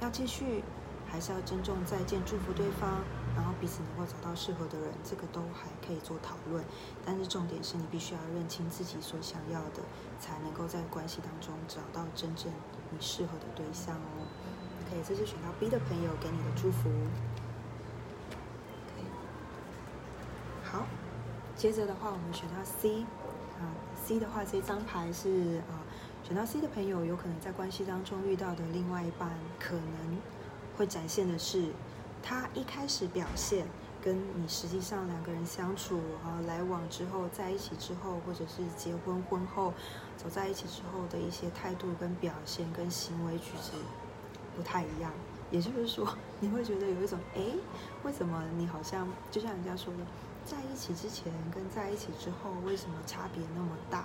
[0.00, 0.62] 要继续。
[1.06, 2.90] 还是要珍重再见，祝福对方，
[3.36, 6.64] 然后彼此能够找到适合的人，这个都还可以做讨论。
[7.04, 9.82] 但是重点是你必须要认清自己所想要的，
[10.18, 12.50] 才能够在关系当中找到真正
[12.90, 14.26] 你适合的对象哦。
[14.90, 16.88] 可以，这是选到 B 的朋友给你的祝福。
[18.96, 19.04] 可以
[20.64, 20.84] 好，
[21.54, 23.04] 接着的话，我们选到 C
[24.04, 25.80] ，C 的话，这张牌是啊，
[26.22, 30.18] 选到 C 的朋友有可能在关系当中遇到的另外一半可能。
[30.76, 31.68] 会展现的是，
[32.20, 33.64] 他一开始表现
[34.02, 39.72] 跟你实际上两个人相处啊来往之后，在一起之后，或者是结婚婚后
[40.16, 43.70] 走在一起之后的一些态度跟表现跟行为举止
[44.56, 45.12] 不太一样。
[45.52, 47.40] 也就是说， 你会觉得有一种哎，
[48.02, 50.00] 为什么你好像就像人家说的，
[50.44, 54.04] 在一起之前跟在一起之后为什么差别那么大？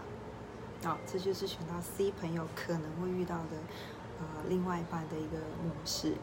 [0.83, 3.57] 好，这就是选到 C 朋友可能会遇到的
[4.19, 6.15] 呃另外一半的一个模式。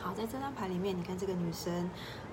[0.00, 1.90] 好，在这张牌里面，你看这个女生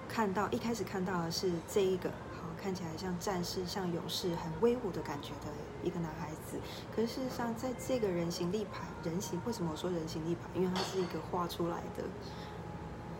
[0.09, 5.47] 看到一开始看到的是这一个，好看起来像战士、像勇士、很威武的感觉的
[5.81, 6.59] 一个男孩子。
[6.93, 10.41] 可是事实上，在这个人形立牌，人形为什么我说人形立牌？
[10.53, 12.03] 因为它是一个画出来的，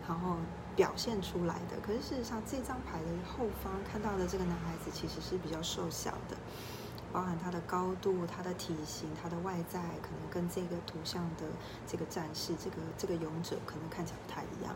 [0.06, 0.36] 然后
[0.76, 1.80] 表现出来的。
[1.82, 6.36] 可是事实上，这张牌的后方看到的这个男孩子其实是比较瘦小的。
[7.12, 11.46] 包含他的高度、他的体型、他的外在，可能跟这个图像的
[11.86, 14.74] 这个战士、这个这个勇者，可能看起来不太一样。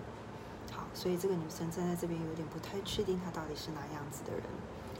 [0.72, 4.44] 好，所以这个女生站在这边有点不太确定，她到底是哪样子的人。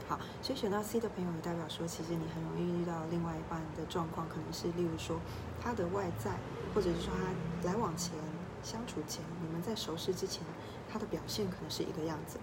[0.07, 5.17] 好，所以选到 C 的朋友，也代表说，其实你很容易遇到另外一半的状况，可能是例如说
[5.59, 6.31] 他的外在，
[6.75, 8.13] 或者是说他来往前、
[8.61, 10.43] 相处前，你们在熟识之前，
[10.91, 12.37] 他的表现可能是一个样子。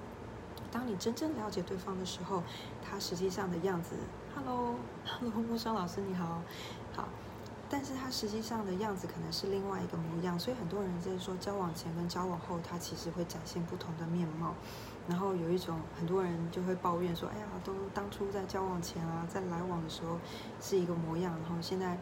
[0.71, 2.43] 当你真正了解对方的时候，
[2.83, 3.97] 他实际上的样子
[4.35, 6.43] ，Hello，Hello，木霜老师你好，
[6.95, 7.09] 好，
[7.71, 14.55] 但是他实际上的样子可能是另外一个模样，所以很多人在说交往前跟交往后，他其实会展现不同的面貌，
[15.09, 20.19] 然后有一种很多人就会抱怨说，哎呀，都当初在交往前啊，在来往的时候
[20.61, 21.97] 是一个模样，然后现在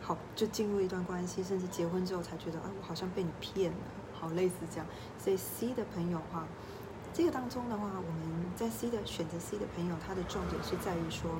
[0.00, 3.78] 好就进入一段关系，甚至结婚之后才觉得，哎，我好像被你骗了，
[4.20, 4.86] 好类似这样，
[5.22, 6.46] 所以 C 的朋友哈。
[7.14, 11.30] 这个当中的话，我们在 C 的选择 C 的朋友，他的重点是在于说，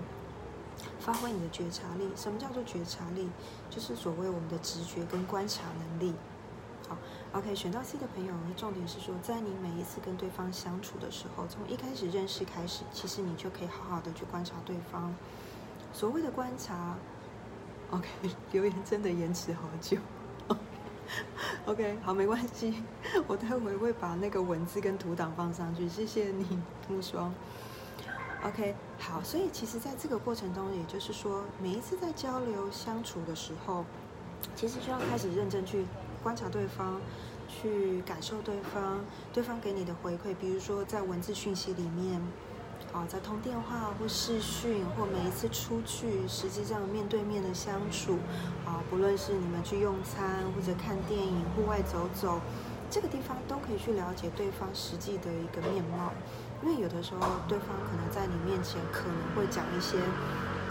[0.99, 2.11] 发挥你的觉察力。
[2.17, 3.29] 什么叫做觉察力？
[3.71, 6.14] 就是所谓我们的直觉跟观察能力。
[6.88, 6.97] 好
[7.33, 15.14] ，OK，选到 C 的朋友，重点是说，在你每一次跟对方相处的时候，从一开始认识开始，其实你就可以好好的去观察对方。
[15.93, 16.97] 所谓的观察
[17.91, 18.09] ，OK，
[18.53, 19.99] 留言真的延迟好久。
[21.66, 22.83] OK，好，没关系，
[23.27, 27.33] 我待会会把那个文字跟图档放上去，谢谢你，木霜。
[28.44, 33.85] OK，好，所以其实在这个过程中，也就是说，每一次在交流相处的时候，
[34.55, 35.85] 其实就要开始认真去
[36.23, 37.01] 观察对方，
[37.49, 39.01] 去感受对方，
[39.33, 42.21] 对方给你的回馈，比如说在文字讯息里面。
[42.92, 48.18] 啊，在通电话或视讯，或每一次出去，实际上面对面的相处，
[48.64, 52.40] 啊，不论是你们去用餐或者看电影、户外走走，
[52.90, 56.12] 这个地方都可以去了解对方实际的一个面貌。
[56.62, 59.98] 因为有的时候，对方可能在你面前可能会讲一些，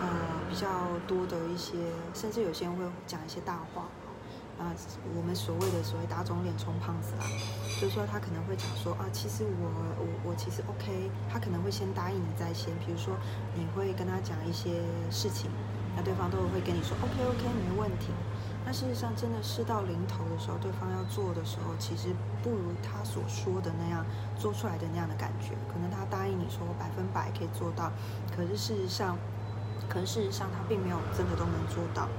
[0.01, 0.07] 呃，
[0.49, 0.67] 比较
[1.07, 1.77] 多的一些，
[2.13, 3.85] 甚至有些人会讲一些大话。
[4.57, 4.73] 啊，
[5.15, 7.23] 我们所谓的所谓打肿脸充胖子啊，
[7.79, 9.69] 就是说他可能会讲说啊，其实我
[10.01, 13.13] 我我其实 OK，他可能会先答应你在先，比如说
[13.53, 15.51] 你会跟他讲一些事情，
[15.95, 18.09] 那对方都会跟你说 OK OK 没问题。
[18.65, 22.09] 那事实上真的事到临头的时候，对方要做的时候，其实
[22.43, 24.03] 不如他所说的那样
[24.35, 25.55] 做出来的那样的感觉。
[25.71, 27.89] 可能他答应你说百分百可以做到，
[28.35, 29.17] 可是事实上，
[29.87, 32.09] 可是事实上他并没有真的都能做到。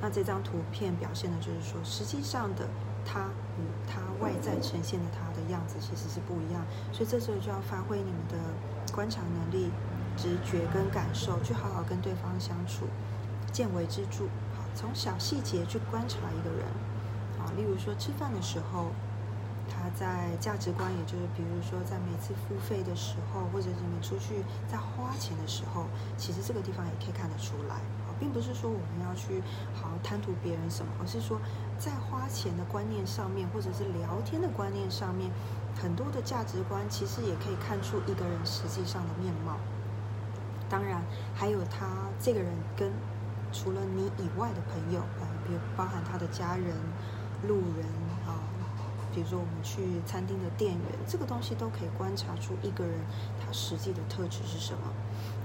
[0.00, 2.68] 那这张图片表现的就是说，实际上的
[3.04, 3.28] 他
[3.58, 6.64] 与他外在呈现的他的样子其实是不一样。
[6.92, 8.36] 所以这时候就要发挥你们的
[8.92, 9.70] 观察能力、
[10.16, 12.86] 直觉跟感受，去好好跟对方相处，
[13.52, 14.24] 见微知著。
[14.54, 16.66] 好从小细节去观察一个人，
[17.38, 18.92] 啊，例如说吃饭的时候，
[19.68, 25.86] 他在价值观，也就是比如说在每次付费的时候，或者你们出去在花钱的时候，
[26.18, 27.80] 其实这个地方也可以看得出来，
[28.18, 29.42] 并不是说我们要去
[29.74, 31.40] 好贪图别人什么，而是说
[31.78, 35.30] 在花钱的观念上面，或者是聊天的观念上面，
[35.80, 39.56] 很多的价值观其实也可以看出一个人实际上的面貌。
[40.68, 41.02] 当然，
[41.34, 41.86] 还有他
[42.20, 42.90] 这个人跟。
[43.52, 46.74] 除了你以外的朋友，呃，比如包含他的家人、
[47.46, 47.86] 路人，
[49.16, 53.00] 比如说我们去餐厅的店员，这个东西都可以观察出一个人
[53.40, 54.92] 他实际的特质是什么。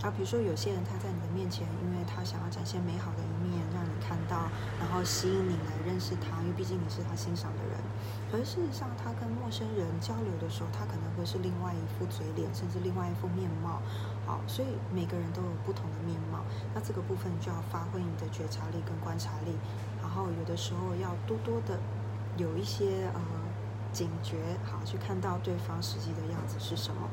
[0.04, 7.80] 啊，比如说有些人他在你的面前，因为他想要展现美好的一面，让你看到，然后吸引你来认识他，因为毕竟你是他欣赏的人。
[8.28, 13.80] 可是事实上，他跟陌生人交流的时候，他可能会是另外一副嘴脸，甚至另外一副面貌。
[14.28, 16.44] 好，所以每个人都有不同的面貌。
[16.76, 19.56] 那这个部分就要发挥你的觉察力跟观察力，
[20.02, 21.80] 然后有的时候要多多的
[22.38, 23.22] 有一些呃
[23.92, 27.10] 警觉，好去看到对方实际的样子是什么，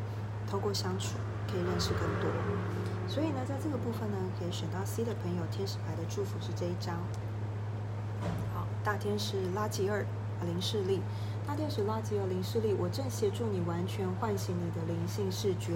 [0.51, 1.15] 透过相处。
[1.51, 2.29] 可以认识更多，
[3.09, 6.95] 所以呢，在这个部分呢，可以选到 C 的朋友，天使牌的祝福是这一张。
[8.53, 10.05] 好，大天使拉吉尔，
[10.45, 11.01] 林世利。
[11.49, 15.73] 大天使拉吉尔林视力，我正协助你完全唤醒你的灵性视觉，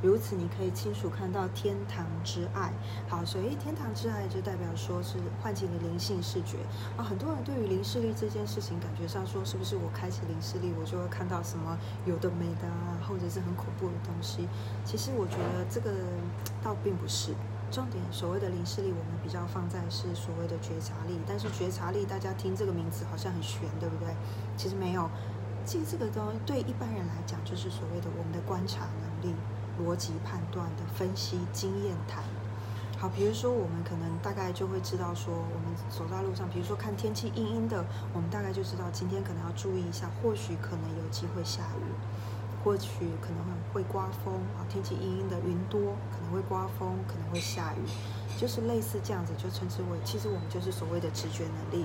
[0.00, 2.72] 如此你可以清楚看到天堂之爱。
[3.08, 6.58] 好，所以天堂之爱就代表说是唤醒你灵性视觉
[6.96, 7.02] 啊。
[7.02, 14.46] 很多人对于灵视力这件事情，感觉上说是不是我开启灵视力，我就会看到什么有的没的啊，或者是很恐怖的东西。
[14.84, 15.90] 其实我觉得这个
[16.62, 17.34] 倒并不是。
[17.76, 24.16] 重点所谓的灵视力，我们比较放在是所谓的觉察力，但是觉察力大家听这个名词好像很玄，对不对？
[24.56, 25.10] 其实没有，
[25.66, 29.36] 其实这个东西对一般人来讲，就是所谓的我们的观察能力、
[29.78, 32.24] 逻辑判断的分析、经验谈。
[32.96, 37.84] 好，比如说我们可能大概就会知道说，我们走在路上，比如说看天气阴阴的，
[38.14, 41.92] 我们大概就知道今天可能要注意一下，或许可能有机会下雨。
[42.64, 42.88] 或许
[43.22, 45.78] 可能会会刮风啊，天气阴阴的，云多，
[46.10, 47.84] 可能会刮风，可能会下雨，
[48.40, 51.84] 就是类似这样子，就称之为，其实我们就是所谓的直觉能力。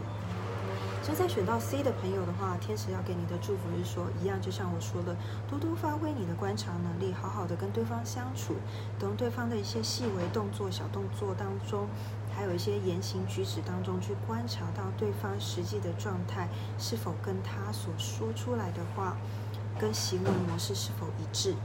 [1.04, 5.14] 所以在选到 C 的朋友的话，天使要给你的祝福是说，一样就像我说的，
[5.50, 8.54] 多多发挥你的观察能力，好好的跟对方相处，
[8.98, 11.90] 从对方的一些细微动作、小动作当中，
[12.34, 19.18] 还有一些言行举止当中去观察到对方实际的状态是否跟他所说出来的话。
[19.80, 21.56] 跟行为模式是否一致？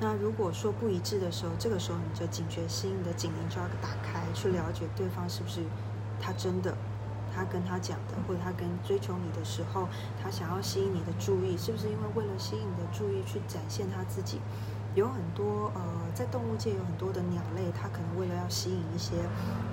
[0.00, 5.62] 那如果说不一致的时候，这个时候你就警觉心，你的警铃就要打开，去了解对方是不是
[6.20, 6.76] 他真的，
[7.34, 9.88] 他跟他讲的，或者他跟追求你的时候，
[10.20, 14.40] 他想要吸引你的注意，是不是因为为了吸引你的注意去展现他自己？
[14.96, 15.82] 有很多呃，
[16.14, 19.14] 在动物界有很多的鸟类，它可能为了要吸引一些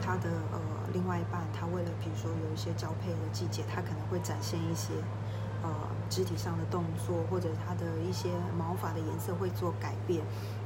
[0.01, 0.59] 它的呃
[0.93, 4.93] 另外一半，它为了比如说有一些交配的季节，它可能会展现一些。
[5.63, 5.69] 呃，
[6.11, 10.21] 肢体上的动作，或者它的一些毛发的颜色会做改变，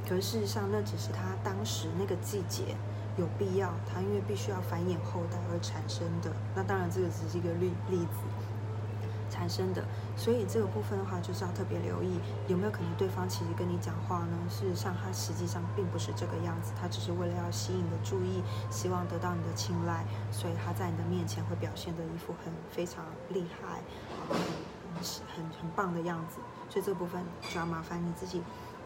[0.06, 2.76] 可是事实上那只是它当时那个季节
[3.16, 6.32] 有必要，它因为必须要繁衍后代而产生的。
[6.52, 8.18] 那当然这个只是一个例例子
[9.30, 9.84] 产生的，
[10.16, 14.36] 所以这个部分的话就是要特别留意，有没有可能对方其实跟你讲话呢？
[14.50, 23.80] 事实上他实际上并不是这个样子，他只是为了要吸引你的注意，希望得到你的青睐，所以他在你的面前会表现的一副很非常厉害。
[25.34, 28.42] 很很棒的样子，所以这部分就要麻烦你自己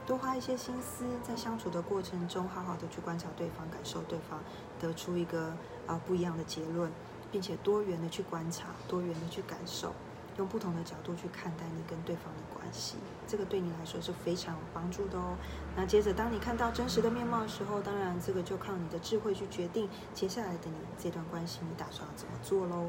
[0.06, 4.40] 多花一些心思，在相处的过程中，好好的去观察对方，感受对方，
[4.80, 5.52] 得出一个
[5.86, 6.90] 啊不一样的结论，
[7.30, 9.94] 并且多元的去观察，多元的去感受，
[10.36, 12.96] 用不同的角度去看待你跟对方的关系，
[13.28, 15.36] 这个对你来说是非常有帮助的哦。
[15.76, 22.88] 那接着，当你看到真实的面貌的时候，当然这个就靠你的智慧去决定接下来的你这段关系，你打算要怎么做喽？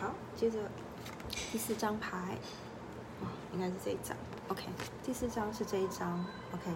[0.00, 0.58] 好，接着。
[1.52, 2.38] 第四张牌，
[3.22, 4.16] 哇应该是这一张。
[4.48, 4.62] OK，
[5.02, 6.24] 第四张是这一张。
[6.52, 6.70] OK，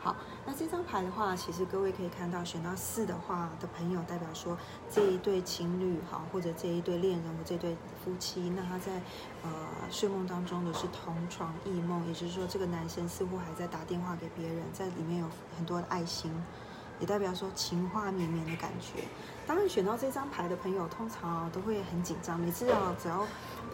[0.00, 4.56] 好，那这张牌的话，其实各位可以看到，选到四的话的朋友，代表说
[4.90, 9.00] 这一对情侣，哈，或者这一对恋人或这对夫妻，那他在
[9.42, 9.50] 呃
[9.90, 16.30] 睡梦当中的是同床异梦，也就是说，这个男生似乎还在打电话给别人，在里面有很多的爱心，
[17.00, 19.04] 也代表说情话绵绵的感觉。
[19.46, 23.24] 当然，选到这张牌的朋友，通常都会很紧张，每次啊，只要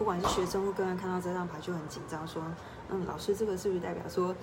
[0.03, 2.43] 不管是学生或个人看到这张牌就很紧张，说，
[2.89, 4.35] 嗯，老师，这个是不是代表说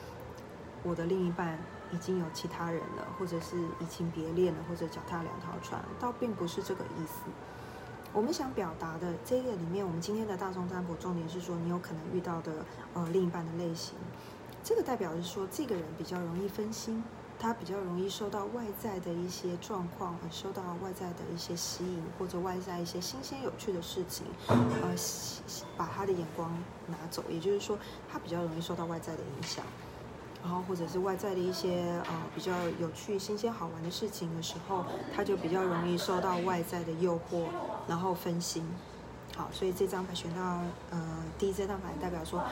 [0.83, 1.59] 我的另一半？
[1.93, 7.29] 已经有其他人了，或者是移情别恋了，或者脚踏两条船，倒并不是这个意思。
[8.15, 13.97] 我们想表达的这个里面，我们今天的大众占卜重点是说，你有可能遇到的呃另一半的类型，
[14.65, 17.05] 这个代表是说，这个人比较容易分心，
[17.41, 24.95] 他比较容易受到外在的一些状况，而受到外在的一些吸引，或者外在一些新鲜有趣的事情，呃，
[25.75, 26.55] 把他的眼光
[26.87, 27.79] 拿走，也就是说，
[28.13, 29.65] 他比较容易受到外在的影响。
[30.43, 37.45] 然后或者是外在的一些呃比较有趣、新鲜、好玩的事情的时候，他就比较容易受到外在的诱惑，
[37.87, 38.67] 然后分心。
[39.41, 42.45] 好，所以这张牌选到呃第一这张牌代表说，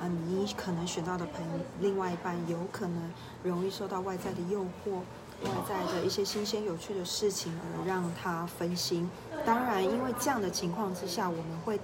[0.00, 1.44] 呃你可能选到的朋
[1.80, 3.10] 另外一半有可能
[3.42, 4.98] 容易受到外在的诱惑、
[5.42, 9.10] 外在的一些新鲜有趣的事情而让他分心。
[9.44, 11.80] 当然，因为这样的情况之下，我们会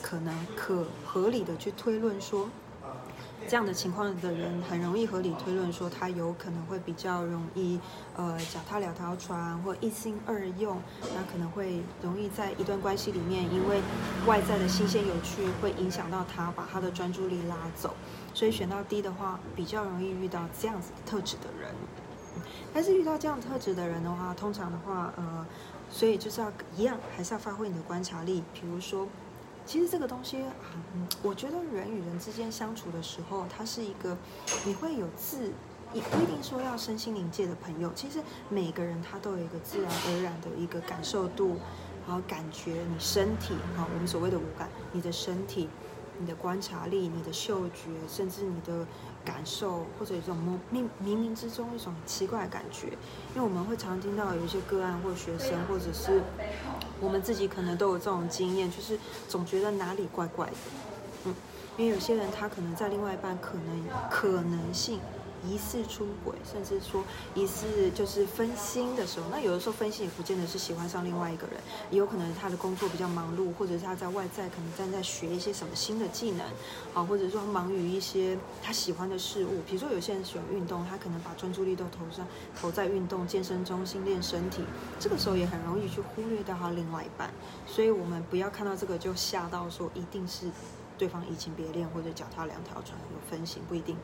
[0.00, 2.48] 可能可合理的去推论说。
[3.46, 7.78] 这样的情况的人很容易合理推论说，他有可能会比较容易，
[8.16, 10.80] 呃，脚踏两条船或一心二用，
[11.14, 13.80] 那可能会容易在一段关系里面，因为
[14.26, 17.94] 外在的新鲜有趣会影响到他，把他的专注力拉走。
[18.34, 21.70] 所以选到 D 的话，比较容易遇到这样子特质的人。
[22.74, 25.46] 但是遇到这样特质的人的话，通常的话，呃，
[25.90, 29.06] 所以就是要一样，还是要发挥你的观察力，比如说。
[29.68, 30.42] 其实这个东西，
[31.22, 34.16] 我觉得人与人之间相处的时候，它是一个
[34.64, 35.52] 你会有自，
[35.92, 37.92] 也不一定说要身心灵界的朋友。
[37.94, 41.58] 其实每个人他都有一个自然而然的一个感受度，
[42.06, 45.68] 然后感觉你身体啊，我们所谓的五感，你的身体、
[46.18, 48.86] 你的观察力、你的嗅觉，甚至你的
[49.22, 50.34] 感受，或者一种
[50.72, 52.86] 冥冥冥之中一种奇怪的感觉。
[53.34, 56.22] 因为我们会常听到有一些个案或学生，或者是。
[57.00, 60.52] 我们自己可能都有这种经验，就是总觉得哪里怪怪的，
[61.24, 61.34] 嗯，
[61.76, 65.00] 因为有些人他可能在另外一半可能可能性。
[65.46, 76.46] 疑似出轨，甚至说疑似就是分心的时候，那有的时候分心也不见得是喜欢上另外一个人，也有可能他的工作比较忙碌，或者是他在外在可能正在学一些什么新的技能，
[76.94, 82.26] 啊，或者说忙于一些他喜欢的事物，比如说有些人喜欢运动，他可能把专注力都投上
[82.60, 84.62] 投在运动健身中心练身体，
[84.98, 87.30] 这个时候也很容易去忽略掉他另外一半，
[87.66, 90.50] 所以我们不要看到这个就吓到说一定是
[90.96, 93.96] 对方移情别恋或者脚踏两条船有分心，不一定，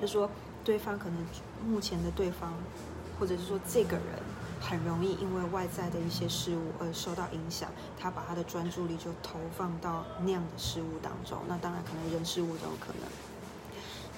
[0.00, 0.28] 就说。
[0.68, 1.16] 对方可能
[1.66, 2.52] 目前的对方，
[3.18, 4.04] 或者是说这个人
[4.60, 11.38] 很容易因为外在的一些事物而受到影响，他把他的专注力就投放到那样的事物当中。
[11.48, 13.08] 那当然可能人事物都有可能。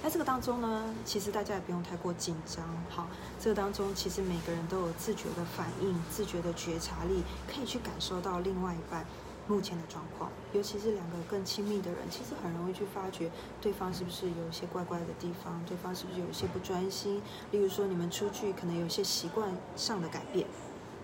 [0.03, 2.65] 在这个当中呢，其实大家也不用太过紧张。
[2.89, 3.07] 好，
[3.39, 9.07] 这个当中其实每个人都有自觉的反应、自觉的觉察力，可以去感受到另外一半。
[9.51, 13.29] 目前的状况，尤其是两个更亲密的人，其实很容易去发觉
[13.61, 17.21] 对方是不是有一些怪怪的地方，对方是不是有一些不专心。
[17.51, 20.47] 例如说，你们出去可能有一些习惯上的改变，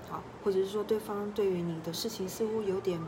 [0.09, 3.01] 好，或者是说对方对于你的事情似乎有点。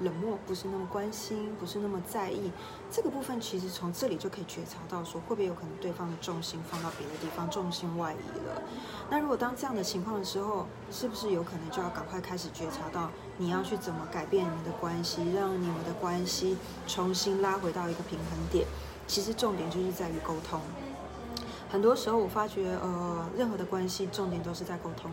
[0.00, 2.50] 冷漠不是那么关心，不是那么在意，
[2.90, 8.62] 这个部分其实从这里就可以觉察到，说会不会有可能对方的重心放到别的地方，重心外移了。
[9.08, 18.66] 那如果当这样的情况的时候，是不是有可能就要赶快开始觉察到，你要去怎么改变你们的关系，让你们的关系重新拉回到一个平衡点？
[19.06, 20.60] 其实重点就是在于沟通。
[21.70, 25.10] 很多时候我发觉，呃，任何的关系重点都是在沟通。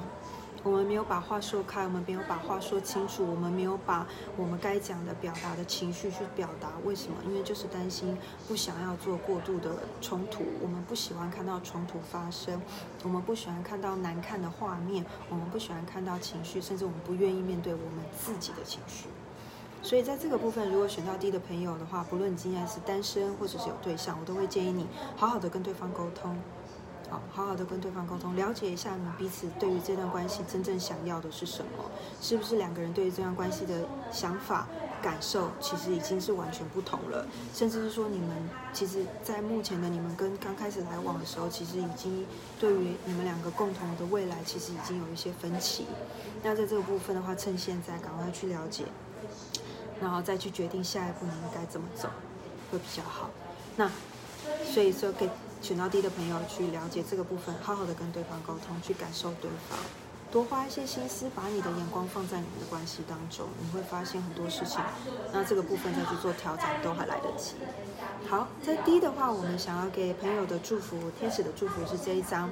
[0.63, 4.05] 我们没有把话说开，我们没有把话说清楚，我们没有把
[4.37, 6.69] 我们该讲的、表达的情绪去表达。
[6.85, 7.15] 为什么？
[7.25, 8.15] 因为就是担心
[8.47, 9.71] 不想要做过度的
[10.01, 12.61] 冲突，我们不喜欢看到冲突发生，
[13.03, 19.07] 我们不喜欢看到难看的画面，我们不喜欢看到情绪，甚至我们不愿意面对我们自己的情绪。
[19.81, 26.37] 所以在这个部分，如果选到 D 的朋友的话，不论你今天是单身或者是有对象，我都会建议你好好的跟对方沟通。
[27.11, 31.91] 好，好好的跟对方沟通，了解一下你们彼此对于这段关系真正想要的是什么，
[32.21, 34.65] 是不是两个人对于这段关系的想法、
[35.01, 42.25] 感受，其实已经是完全不同了，甚至是说你们其实，在目前的你们跟刚开始来往的时候，其实已经
[42.57, 45.87] 对于你们两个共同的未来，其实已经有一些分歧。
[46.41, 48.85] 那在这个部分的话，趁现在赶快去了解，
[49.99, 52.07] 然后再去决定下一步你们该怎么走，
[52.71, 53.29] 会比较好。
[53.75, 53.91] 那
[54.63, 55.29] 所以说给。
[55.61, 59.77] 选到 D 的朋友去了解这个部分，好好的跟对方沟通，去感受对方，
[60.31, 64.81] 多花一些心思，把你的眼光放在你们的关系当中，你会发现很多事情。
[65.31, 67.53] 那这个部分再去做调整都还来得及。
[68.27, 72.49] 好，在 D 的话，我们想要给朋友的祝福，天使的祝福是这一张。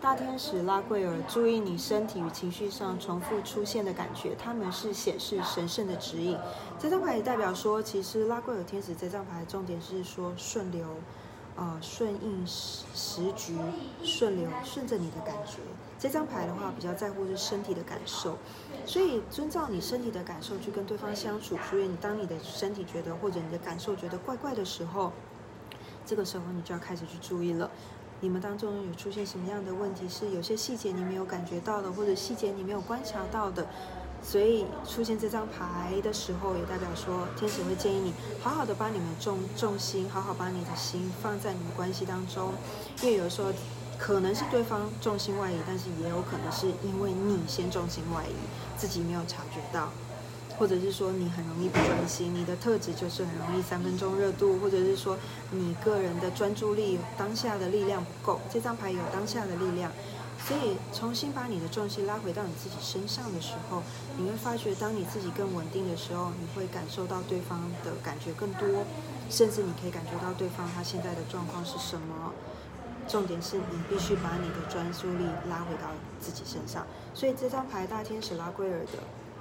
[0.00, 6.36] 大天使拉贵尔，注意你身体与情绪上重复出现的感觉，他们是显示神圣的指引。
[6.76, 10.84] 这张牌也代表说，其实拉贵尔天使这张牌重点是说顺流，
[11.54, 13.56] 呃，顺应时时局，
[14.02, 15.58] 顺流，顺着你的感觉。
[15.98, 18.36] 这张牌的话，比较在乎是身体的感受，
[18.86, 21.56] 所以遵照你身体的感受去跟对方相处。
[21.70, 25.12] 所以你当你的身体觉得或者你的感受觉得怪怪的时候，
[26.04, 27.70] 这个时候你就要开始去注意了。
[28.20, 30.08] 你们当中有出现什么样的问题？
[30.08, 33.66] 是有些细节你没有感觉到的，或者细节你没有观察到的，
[34.22, 42.52] 所以出现这张牌的时候，也代表说天使会建议你好好的把你们重重心，好好把你的心放在你们关系当中，
[43.02, 43.52] 因为有时候
[43.98, 48.34] 可能是对方重心外移，但是也有可能是因为你先重心外移，
[48.78, 49.90] 自己没有察觉到。
[50.58, 55.16] 或者是说你很容易不专心，你的特质就是很容易三分钟热度，或者是说
[55.50, 58.38] 你个人的专注力当下的力量不够。
[58.52, 59.90] 这张牌有当下的力量，
[60.46, 63.82] 所以重新把你的重心拉回到你自己身上的时候，
[64.18, 68.84] 你会发觉，当你自己更稳定的时候，你会感受到对方的感觉更多，
[69.30, 72.32] 甚至你可以感觉到对方他现在的状况是什么。
[73.08, 75.90] 重点是你必须把你的专注力拉回到
[76.20, 76.86] 自己身上。
[77.14, 78.98] 所以这张牌大天使拉圭尔的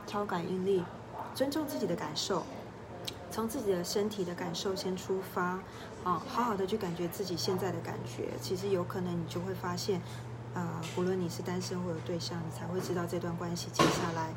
[0.07, 0.83] 超感应力。
[1.33, 2.43] 尊重自己的感受，
[3.31, 5.59] 从自己的身体的感受先出发，
[6.03, 8.29] 啊，好好的去感觉自己现在的感觉。
[8.41, 10.01] 其实有可能你就会发现，
[10.53, 14.33] 呃，无论你是单身或者对象，你才会知道这段关系接下来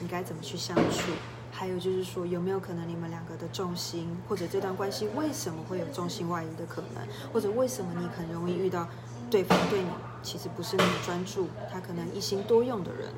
[0.00, 1.12] 你该怎么去相处。
[1.54, 8.88] 还有就是说，有没有可能你们两个的重心，或者这段关系为什么会有重心外移的可能，或者为什么你很容易遇到
[9.30, 9.90] 对方对你
[10.22, 13.08] 其实不是那么专注，他可能一心多用的人。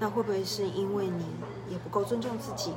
[0.00, 1.24] 那会不会是因为你
[1.70, 2.72] 也不够尊重自己，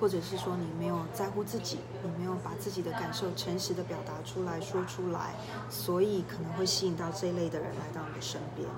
[0.00, 5.34] 或者是说你没有在乎自己，你没有把自己的感受诚实的表达出来说出来，
[5.68, 8.68] 所以可能会吸引到这一类的人来到你的身边。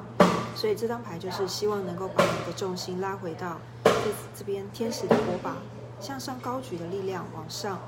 [0.57, 3.91] 所以这张牌就是希望能够把你的重心拉回到这
[4.37, 5.57] 这边天使的火把
[6.01, 7.79] 向上高举的力量往上，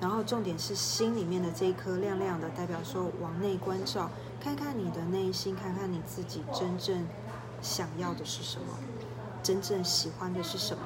[0.00, 7.06] 然后重点是心里面的这一颗亮亮的，代表说往内关照，看看你的内心，看看你自己真正
[7.60, 8.66] 想要的是什么。
[9.42, 10.82] 真正喜欢的是什么？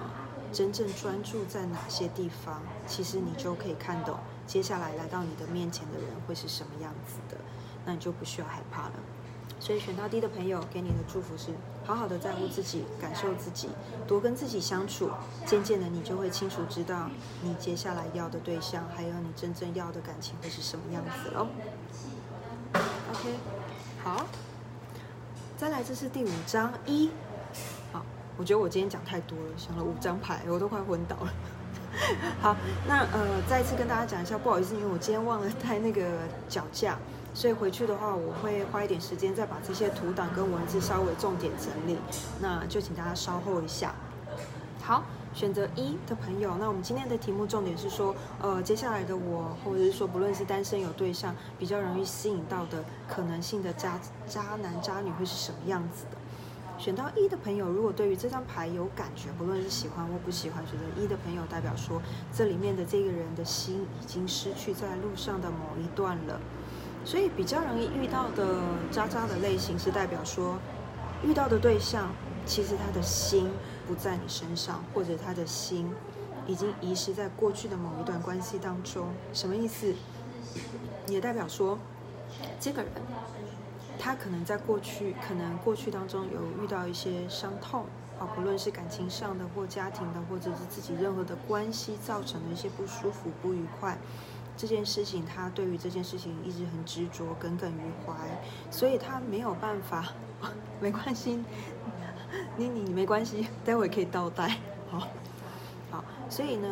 [0.52, 2.62] 真正专注在哪些地方？
[2.86, 7.36] 其实你就可以看懂，接下来来到你的面前的人会是什么样子的，
[7.84, 8.94] 那你就不需要害怕了。
[9.58, 11.50] 所以选到 D 的朋友给你的祝福是：
[11.84, 13.70] 好好的在乎自己，感受自己，
[14.06, 15.10] 多跟自己相处。
[15.46, 17.08] 渐渐的，你就会清楚知道
[17.42, 21.48] 你接下来要的对象，还有你真正要的感情会是什么样子喽。
[22.74, 23.34] OK，
[24.04, 24.26] 好，
[25.56, 27.10] 再来，这是第五章一。
[28.36, 31.32] 我觉得我今天讲太多了，想了五张牌，我都快昏倒了。
[32.42, 32.54] 好，
[32.86, 36.02] 那呃，再次跟大家讲一下，不好意思，因为我今天忘了带那个
[36.46, 36.98] 脚架，
[37.32, 41.96] 所以回去的话，我会花一点时间再把这些图档跟文字稍微重点整理，
[42.40, 43.94] 那就请大家稍后一下。
[44.82, 56.18] 好，选择一的朋友，那我们今天的题目重点是说，呃，接下来的我，或者是说，不论是单身有对象，比较容易吸引到的可能性的渣渣男渣女会是什么样子的？
[56.78, 62.00] 选到一的朋友，如果对于这张牌有感觉，不论是喜欢或不喜欢，选择一的朋友代表说，
[62.32, 66.38] 这里面的这个人的心已经失去在路上的某一段了，
[67.04, 68.60] 所以比较容易遇到的
[68.90, 70.58] 渣渣的类型是代表说，
[71.24, 72.14] 遇到的对象
[72.44, 73.50] 其实他的心
[73.88, 75.90] 不在你身上，或者他的心
[76.46, 79.08] 已经遗失在过去的某一段关系当中。
[79.32, 79.94] 什么意思？
[81.08, 81.78] 也代表说，
[82.60, 82.92] 这个人。
[83.98, 87.84] 他可能在过去，可能过去当中有遇到一些伤痛
[88.18, 93.98] 啊，不论是感情上的，或家庭的，或者是自己任何的关系造成的一些不舒服、不愉快，
[94.56, 98.14] 这件事情他对于这件事情一直很执着、耿耿于怀，
[98.70, 100.12] 所以他没有办法。
[100.80, 101.42] 没关系，
[102.56, 104.58] 你你没关系，待会可以倒带。
[104.90, 105.08] 好，
[105.90, 106.68] 好，所以呢。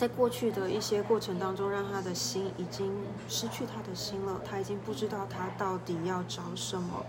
[0.00, 2.90] 在过去的一些过程当中，让他的心已经
[3.28, 7.04] 失去他的心了，他已经不知道他到底要找什么。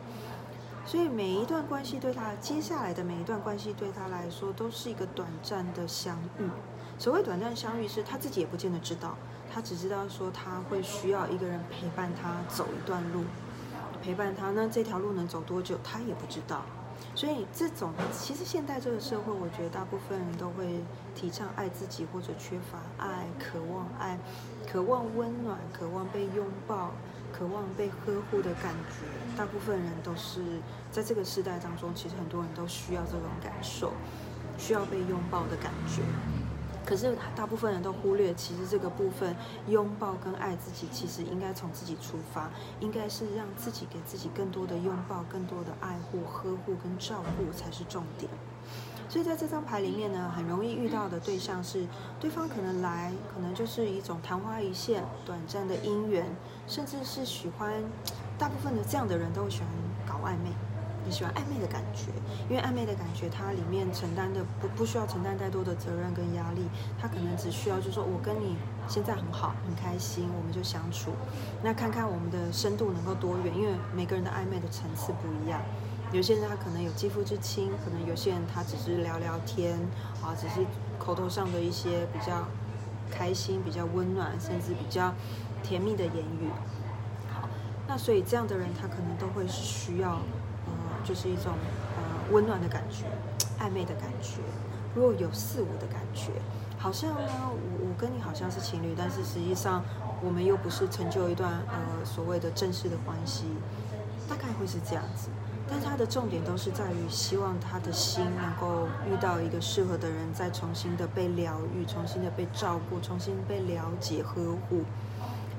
[0.85, 6.43] 所以每一段关系对他，接下来的每一段关系对他来说，都是一个短暂的相遇。
[6.99, 9.15] 所谓短暂相遇，是他自己也不见得知道，
[9.49, 13.23] 他只知道说他会需要一个人陪伴他走一段路，
[14.01, 14.51] 陪伴他。
[14.51, 16.63] 那这条路能走多久，他也不知道。
[17.15, 20.81] 所以这种其实现代这个社会，我觉得大部分人都会
[21.15, 24.17] 提倡爱自己，或者缺乏爱，渴望爱，
[24.71, 26.91] 渴望温暖，渴望被拥抱，
[27.33, 29.05] 渴望被呵护的感觉。
[29.35, 30.41] 大部分人都是
[30.91, 33.91] 在这个时代当中，其实很多人都需要这种感受，
[34.57, 36.01] 需要被拥抱的感觉。
[36.91, 39.33] 可是大部分人都忽略，其实这个部分
[39.69, 42.49] 拥抱跟爱自己，其实应该从自己出发，
[42.81, 48.29] 应该是让自己给自己更多的拥抱、更多的爱护、呵护跟照顾才是重点。
[49.07, 51.87] 所以在这张牌里面呢，很容易遇到的对象是
[52.19, 56.25] 对方可能来，可能就是一种昙花一现、短暂的姻缘，
[56.67, 57.71] 甚至是喜欢。
[58.37, 59.67] 大部分的这样的人都会喜欢
[60.05, 60.49] 搞暧昧。
[61.03, 62.11] 你喜欢暧昧的感觉，
[62.47, 66.61] 因为暧昧的感觉，它里面承担的不不需要承担太多的责任跟压力，
[66.99, 68.55] 他可能只需要就是说我跟你
[68.87, 71.11] 现在很好，很开心，我们就相处，
[71.63, 75.59] 那看看我们的深度能够多远，因为每个人的暧昧的层次不一样，
[76.11, 79.79] 有些人他可能有肌肤之亲，可能有些人他只是聊聊天
[80.21, 80.65] 啊，只是
[80.99, 82.45] 口头上的一些比较
[83.09, 85.13] 开心、比较温暖，甚至比较
[85.63, 86.49] 甜蜜的言语。
[87.33, 87.49] 好，
[87.87, 90.19] 那所以这样的人他可能都会需要。
[91.03, 91.53] 就是一种
[91.97, 93.05] 呃温暖的感觉，
[93.59, 94.41] 暧昧的感觉，
[94.95, 96.31] 若有似无的感觉，
[96.77, 97.17] 好像呢，
[97.49, 99.83] 我我跟你好像是情侣，但是实际上
[100.23, 103.45] 我们又不是成就一段呃所谓的正式的关系，
[104.27, 105.29] 大概会是这样子。
[105.69, 114.83] 但是他的重点都是在于希望他的心能够遇到一个适合的人，再重新的被疗愈，重新的被照顾，重新被了解呵护。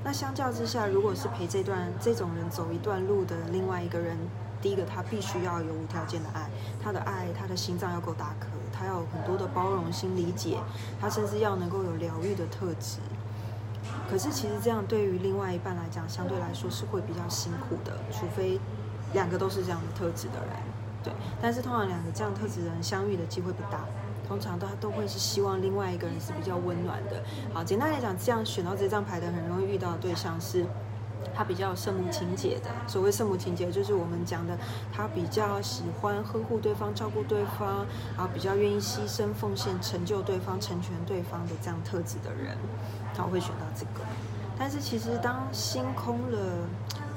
[0.05, 4.19] 那相较之下，如果是陪这段这种人走一段路的另外一个人。
[4.63, 6.49] 第一个，他必须要有无条件的爱，
[6.83, 10.57] 他的爱，他的心脏要够大颗，他要有很多的包容心、理解，
[11.01, 12.99] 他甚至要能够有疗愈的特质。
[14.09, 18.61] 可是，其实这样对于另外一半来讲，相对来说是会比较辛苦的，除非
[19.13, 20.57] 两个都是这样的特质的人，
[21.03, 21.13] 对。
[21.43, 23.81] 但是，通常两个这样特质的人相遇的机会不大，
[24.29, 27.21] 通常都都会是希望另外一个人是比较温暖的。
[27.53, 30.65] 好，简单来讲，这样选到这张牌的很容易遇到的对象是。
[31.35, 34.57] 他比较圣母情节的，所谓圣母情节，就是我们讲的，
[34.93, 42.57] 他比较喜欢呵护对方、照顾对方，然后比较愿意牺牲奉献、成就对方、成全对方的这样特质的人，
[43.15, 44.05] 他会选到这个。
[44.59, 46.39] 但是其实当心空了，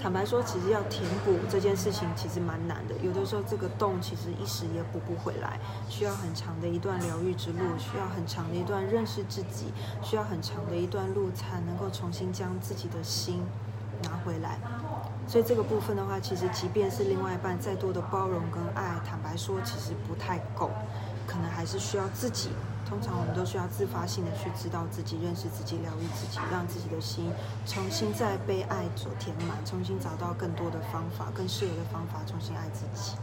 [0.01, 2.95] 坦白说，其实要填补这件事情其实蛮难的。
[3.03, 13.43] 有的时候这个洞其实一时也补不回来，需要很长的一段疗愈之路，需要很长的一段认识自己，需要很长的一段路才能够重新将自己的心。
[14.05, 14.57] 拿回来，
[15.27, 20.69] 所以这个部分的话，其实即便是另外一半再多的包容跟爱，坦白说，其实不太够，
[21.27, 22.49] 可能还是需要自己。
[22.87, 27.31] 通常我们都需要自发性的去知道自己、认识自己、疗愈自己，让自己的心
[27.65, 33.17] 重新再被爱所填满，重新找到更多的方法、更适合的方法，重新爱自己。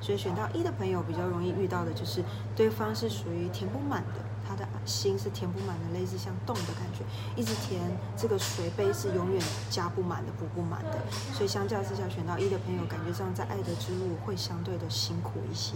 [0.00, 2.24] 所以选到一的朋友比较容易遇到的就是
[2.56, 4.30] 对方是属于填不满的。
[4.48, 7.04] 他的心是填不满的，类似像洞的感觉，
[7.36, 7.80] 一直填
[8.16, 10.98] 这个水杯是永远加不满的、补不满的，
[11.32, 15.74] 所以相较之下，选到一的朋友，感觉上在爱的之路会相对的辛苦一些。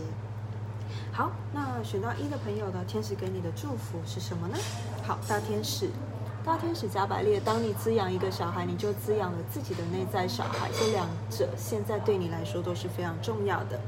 [1.13, 4.59] 好，那选到一的朋友呢，天使给你的祝福是什么呢？
[5.07, 5.89] 好，大天使，
[6.45, 13.79] 大天使加百列，当你滋养一个小孩，你就滋养了自己的内在小孩，这两者现在对你来说都是非常重要的。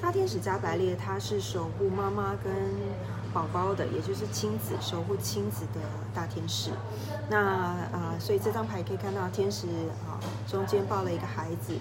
[0.00, 2.52] 大天使加百列，他是守护妈妈跟。
[3.32, 5.80] 宝宝的，也就是亲子守护亲子的
[6.12, 6.72] 大天使。
[7.28, 9.68] 那啊，所以这张牌可以看到天使
[10.04, 11.74] 啊，中间抱了一个孩子。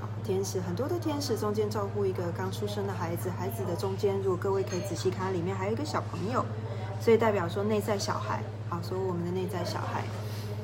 [0.00, 6.44] 啊，天使很多的天使中间照顾一个刚出生的孩子，孩子的中间，如果各位可以仔细看，里面还有一个小朋友，
[7.00, 8.40] 所以代表说内在小孩。
[8.68, 10.04] 好，所以我们的内在小孩。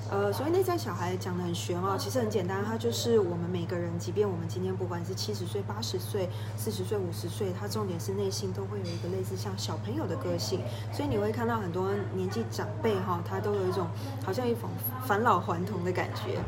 [0.08, 10.60] 呃，所以内在小孩讲的很玄哦，其实很简单，他就是我们每个人，即便我们今天不管是七十岁、八十岁、四十岁、五十岁，他重点是内心都会有一个类似像小朋友的个性，
[10.92, 13.88] 所以你会看到很多年纪长辈哈，他都有一种
[14.24, 14.70] 好像一种
[15.04, 16.38] 返老还童的感觉，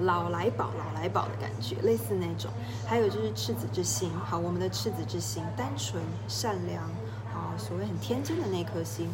[0.00, 2.50] 老来宝、老来宝的感觉，类似那种。
[2.86, 6.84] 还有就是赤子之心，好，我们的赤子之心，单纯、善良，
[7.32, 9.08] 啊，所谓很天真的那颗心。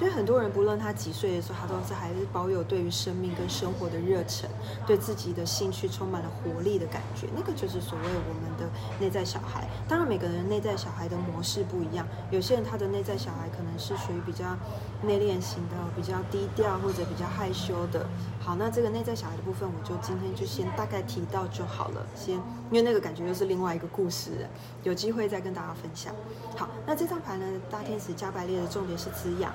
[0.00, 4.48] 对很多人，不论他几岁的时候，他都是还是保有对于生命跟生活的热忱，
[4.86, 7.26] 对自己的兴趣充满了活力的感觉。
[7.36, 8.66] 那个就是所谓我们的
[8.98, 9.68] 内在小孩。
[9.86, 12.08] 当然，每个人内在小孩的模式不一样。
[12.30, 14.56] 有些人他的内在小孩可能是属于比较
[15.02, 18.06] 内敛型的，比较低调或者比较害羞的。
[18.40, 22.06] 好，那这个内在小孩的部分，我就今天就先大概提到就好了。
[22.16, 22.36] 先，
[22.70, 24.48] 因为那个感觉又是另外一个故事，
[24.82, 26.14] 有机会再跟大家分享。
[26.56, 29.52] 好，那这张牌呢，大天使加百列的重点是滋养。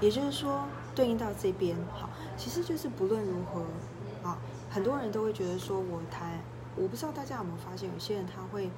[0.00, 3.62] 也就是说，对应到这边，好，其实就是不论如何，
[4.28, 4.38] 啊，
[4.70, 6.40] 很多人都会觉得说，我谈，
[6.76, 8.70] 我不知道大家有没有发现，有些人他会，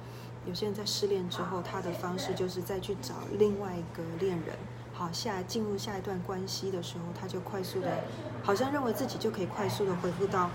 [0.45, 4.55] 有些人在失恋之后，他的方式就是再去找另外一个恋人，
[4.93, 7.87] 好，下进入下一段关系的时候，他就快速的，
[8.41, 10.49] 好像认为自己就可以快速的恢复到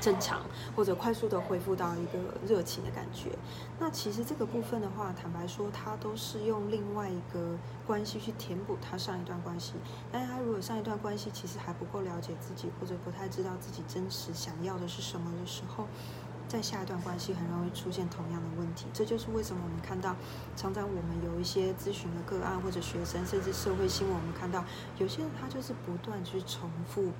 [0.00, 0.42] 正常，
[0.74, 3.30] 或者快速的恢复到一个热情的感觉。
[3.78, 7.56] 那其实这个部分的话，坦白说，他都是用另外一个
[7.86, 9.74] 关系去填补他上一段关系。
[10.10, 15.86] 但是他如果上一段关系其实还不够了解自己，或者不太知道自己真实想要的是什么的时候，
[16.48, 18.86] 在下一段关系很容易出现同样的问题。
[18.92, 20.14] 这就是为什么我们看到
[20.56, 24.64] 常常我们有一些咨询的个案或者学生，甚至社会新闻，我们看到
[24.98, 27.12] 有些人他就是不断去重复。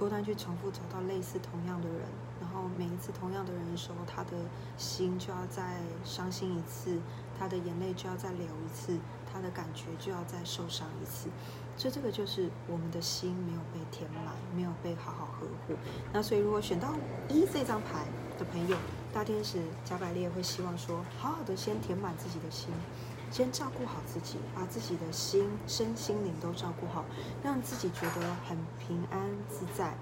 [0.00, 2.00] 不断去重复找到类似同样的人，
[2.40, 4.30] 然后每一次同样的人的时候，他的
[4.78, 5.76] 心就要再
[6.06, 6.98] 伤心一次，
[7.38, 8.98] 他的眼泪就要再流一次，
[9.30, 11.28] 他的感觉就要再受伤一次。
[11.76, 15.74] 所以这个就是我们的心没有被填满，没有被好好呵护。
[16.14, 16.94] 那所以如果选到
[17.28, 18.06] 一这张牌
[18.38, 18.78] 的朋友，
[19.12, 22.70] 大天使加百列会希望说，好好的先填满自己的心。
[23.30, 27.04] 先照顾好自己，把自己的心、身心灵都照顾好，
[27.42, 29.94] 让自己觉得很平安自在。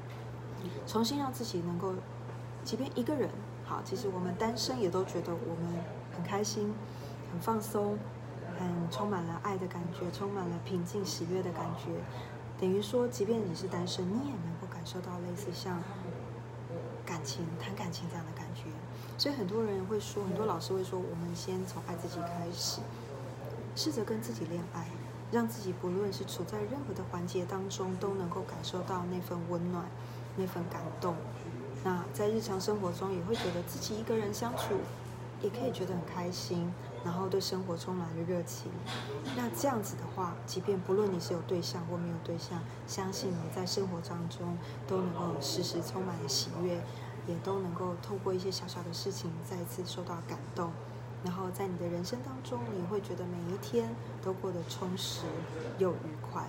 [0.87, 1.95] 重新让自己能够，
[2.65, 3.29] 即便一个人
[3.65, 5.85] 好，其实我们单身也都觉得我们
[6.17, 6.75] 很开心、
[7.31, 7.99] 很放松、
[8.59, 11.91] 很充满了爱的感觉，充满了平静喜悦的感觉。
[12.59, 15.81] 等于说，即便你是单身，你也能够感受到类似像
[17.05, 18.65] 感情、谈感情这样的感觉。
[19.17, 22.81] 所以很多人会说，很多老师会说，我们先从爱自己开始。
[23.79, 24.89] 试着跟自己恋爱，
[25.31, 29.85] 让自己不论是处在任何的环节当中，都能够感受到那份温暖、
[30.37, 31.15] 那份感动。
[31.85, 34.81] 那在日常生活中，也会觉得自己一个人相处，
[35.41, 36.75] 也可以觉得很开心，
[37.05, 38.73] 然后对生活充满了热情。
[39.37, 42.59] 那这样子的话，即便不论你是有对象或没有对象，
[42.89, 44.59] 相信你在生活当中
[44.89, 46.83] 都能够时时充满了喜悦，
[47.29, 50.73] 也都能够透过一些小小的事情，再一次受到感动。
[51.25, 53.89] 然后在你的人生当中，你会觉得每一天
[54.23, 55.23] 都过得充实
[55.77, 56.45] 又愉快。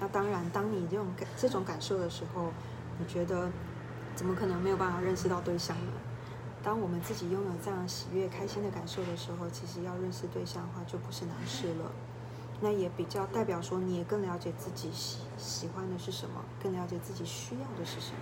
[0.00, 2.50] 那当然，当你这种感这种感受的时候，
[2.98, 3.50] 你觉得
[4.16, 5.92] 怎么可能没有办法认识到对象呢？
[6.62, 11.92] 当我们自己拥有这样喜悦、开心的感受的时候，其实要认识对象的话就不是难事了。
[12.60, 18.18] 那也比较代表说，你也更了解自己喜喜欢的是什么，更了解自己需要的是什么。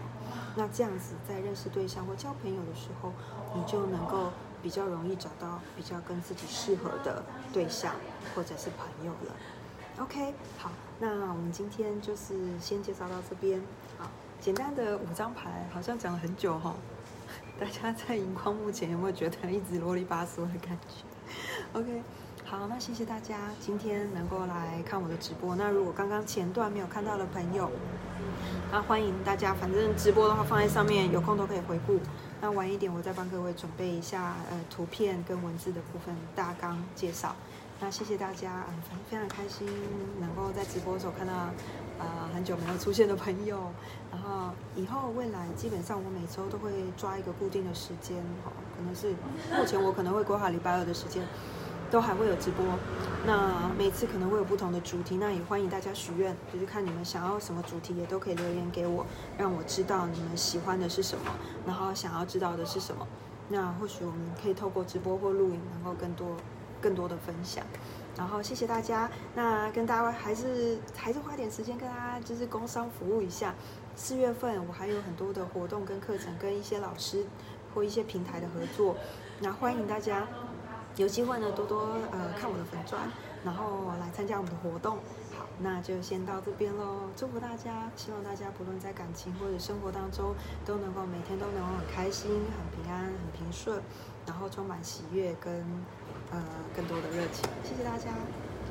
[0.57, 3.13] 那这样子在认识对象或交朋友的时候，
[3.55, 4.33] 你就能够。
[4.63, 7.95] 比较容易找到比较跟自己适合的对象
[8.35, 9.35] 或者是朋友了。
[9.99, 13.61] OK，好，那我们今天就是先介绍到这边。
[13.99, 14.09] 好，
[14.41, 16.75] 简单的五张牌，好像讲了很久哈。
[17.61, 21.05] 大家在荧光幕前有没有觉得一直啰里吧嗦的感觉
[21.75, 22.03] ？OK，
[22.45, 25.55] 好，那谢谢大家今天能够来看我的直播。
[25.55, 27.71] 那如果刚刚前段没有看到的朋友，
[28.71, 32.01] 那欢迎大家，反正直播的话放在上面，有空都可以回顾。
[32.45, 37.37] 那晚一点，我再帮各位准备一下，呃，图片跟文字的部分大纲介绍。
[37.79, 39.65] 那谢谢大家，嗯，非常开心
[40.19, 41.33] 能够在直播的时候看到，
[42.01, 43.71] 呃，很久没有出现的朋友。
[44.11, 49.15] 然后以后未来基本上我每周都会抓一个固定的时间，哈，可能是
[49.57, 51.23] 目前我可能会规划礼拜二的时间。
[51.93, 52.65] 都还会有直播，
[53.27, 59.05] 那每次可能会有不同的主题，那也欢迎大家许愿，就是看你们想要什么主题，也都可以留言给我，
[59.37, 61.25] 让我知道你们喜欢的是什么，
[61.67, 63.07] 然后想要知道的是什么。
[63.51, 66.35] 那或许我们可以透过直播或录影，能够更多、
[66.81, 67.63] 更多的分享。
[68.17, 73.55] 然后谢谢大家，那跟大家还是还是花点时间跟大家就是工商服务一下。
[73.95, 77.27] 四月份我还有很多的活动跟课程，跟一些老师
[77.75, 78.97] 或一些平台的合作，
[79.41, 80.27] 那欢迎大家。
[80.97, 83.01] 有机会呢，多多呃看我的粉砖，
[83.45, 84.99] 然后来参加我们的活动。
[85.37, 87.09] 好，那就先到这边喽。
[87.17, 90.35] 祝福大家，希望大家不论在感情或者生活当中，
[90.67, 93.81] 都能够每天都能够很开心、很平安、很平顺，
[94.27, 95.65] 然后充满喜悦跟
[96.31, 96.43] 呃
[96.77, 97.49] 更多的热情。
[97.65, 98.11] 谢谢大家，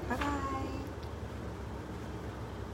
[0.07, 0.70] 拜拜。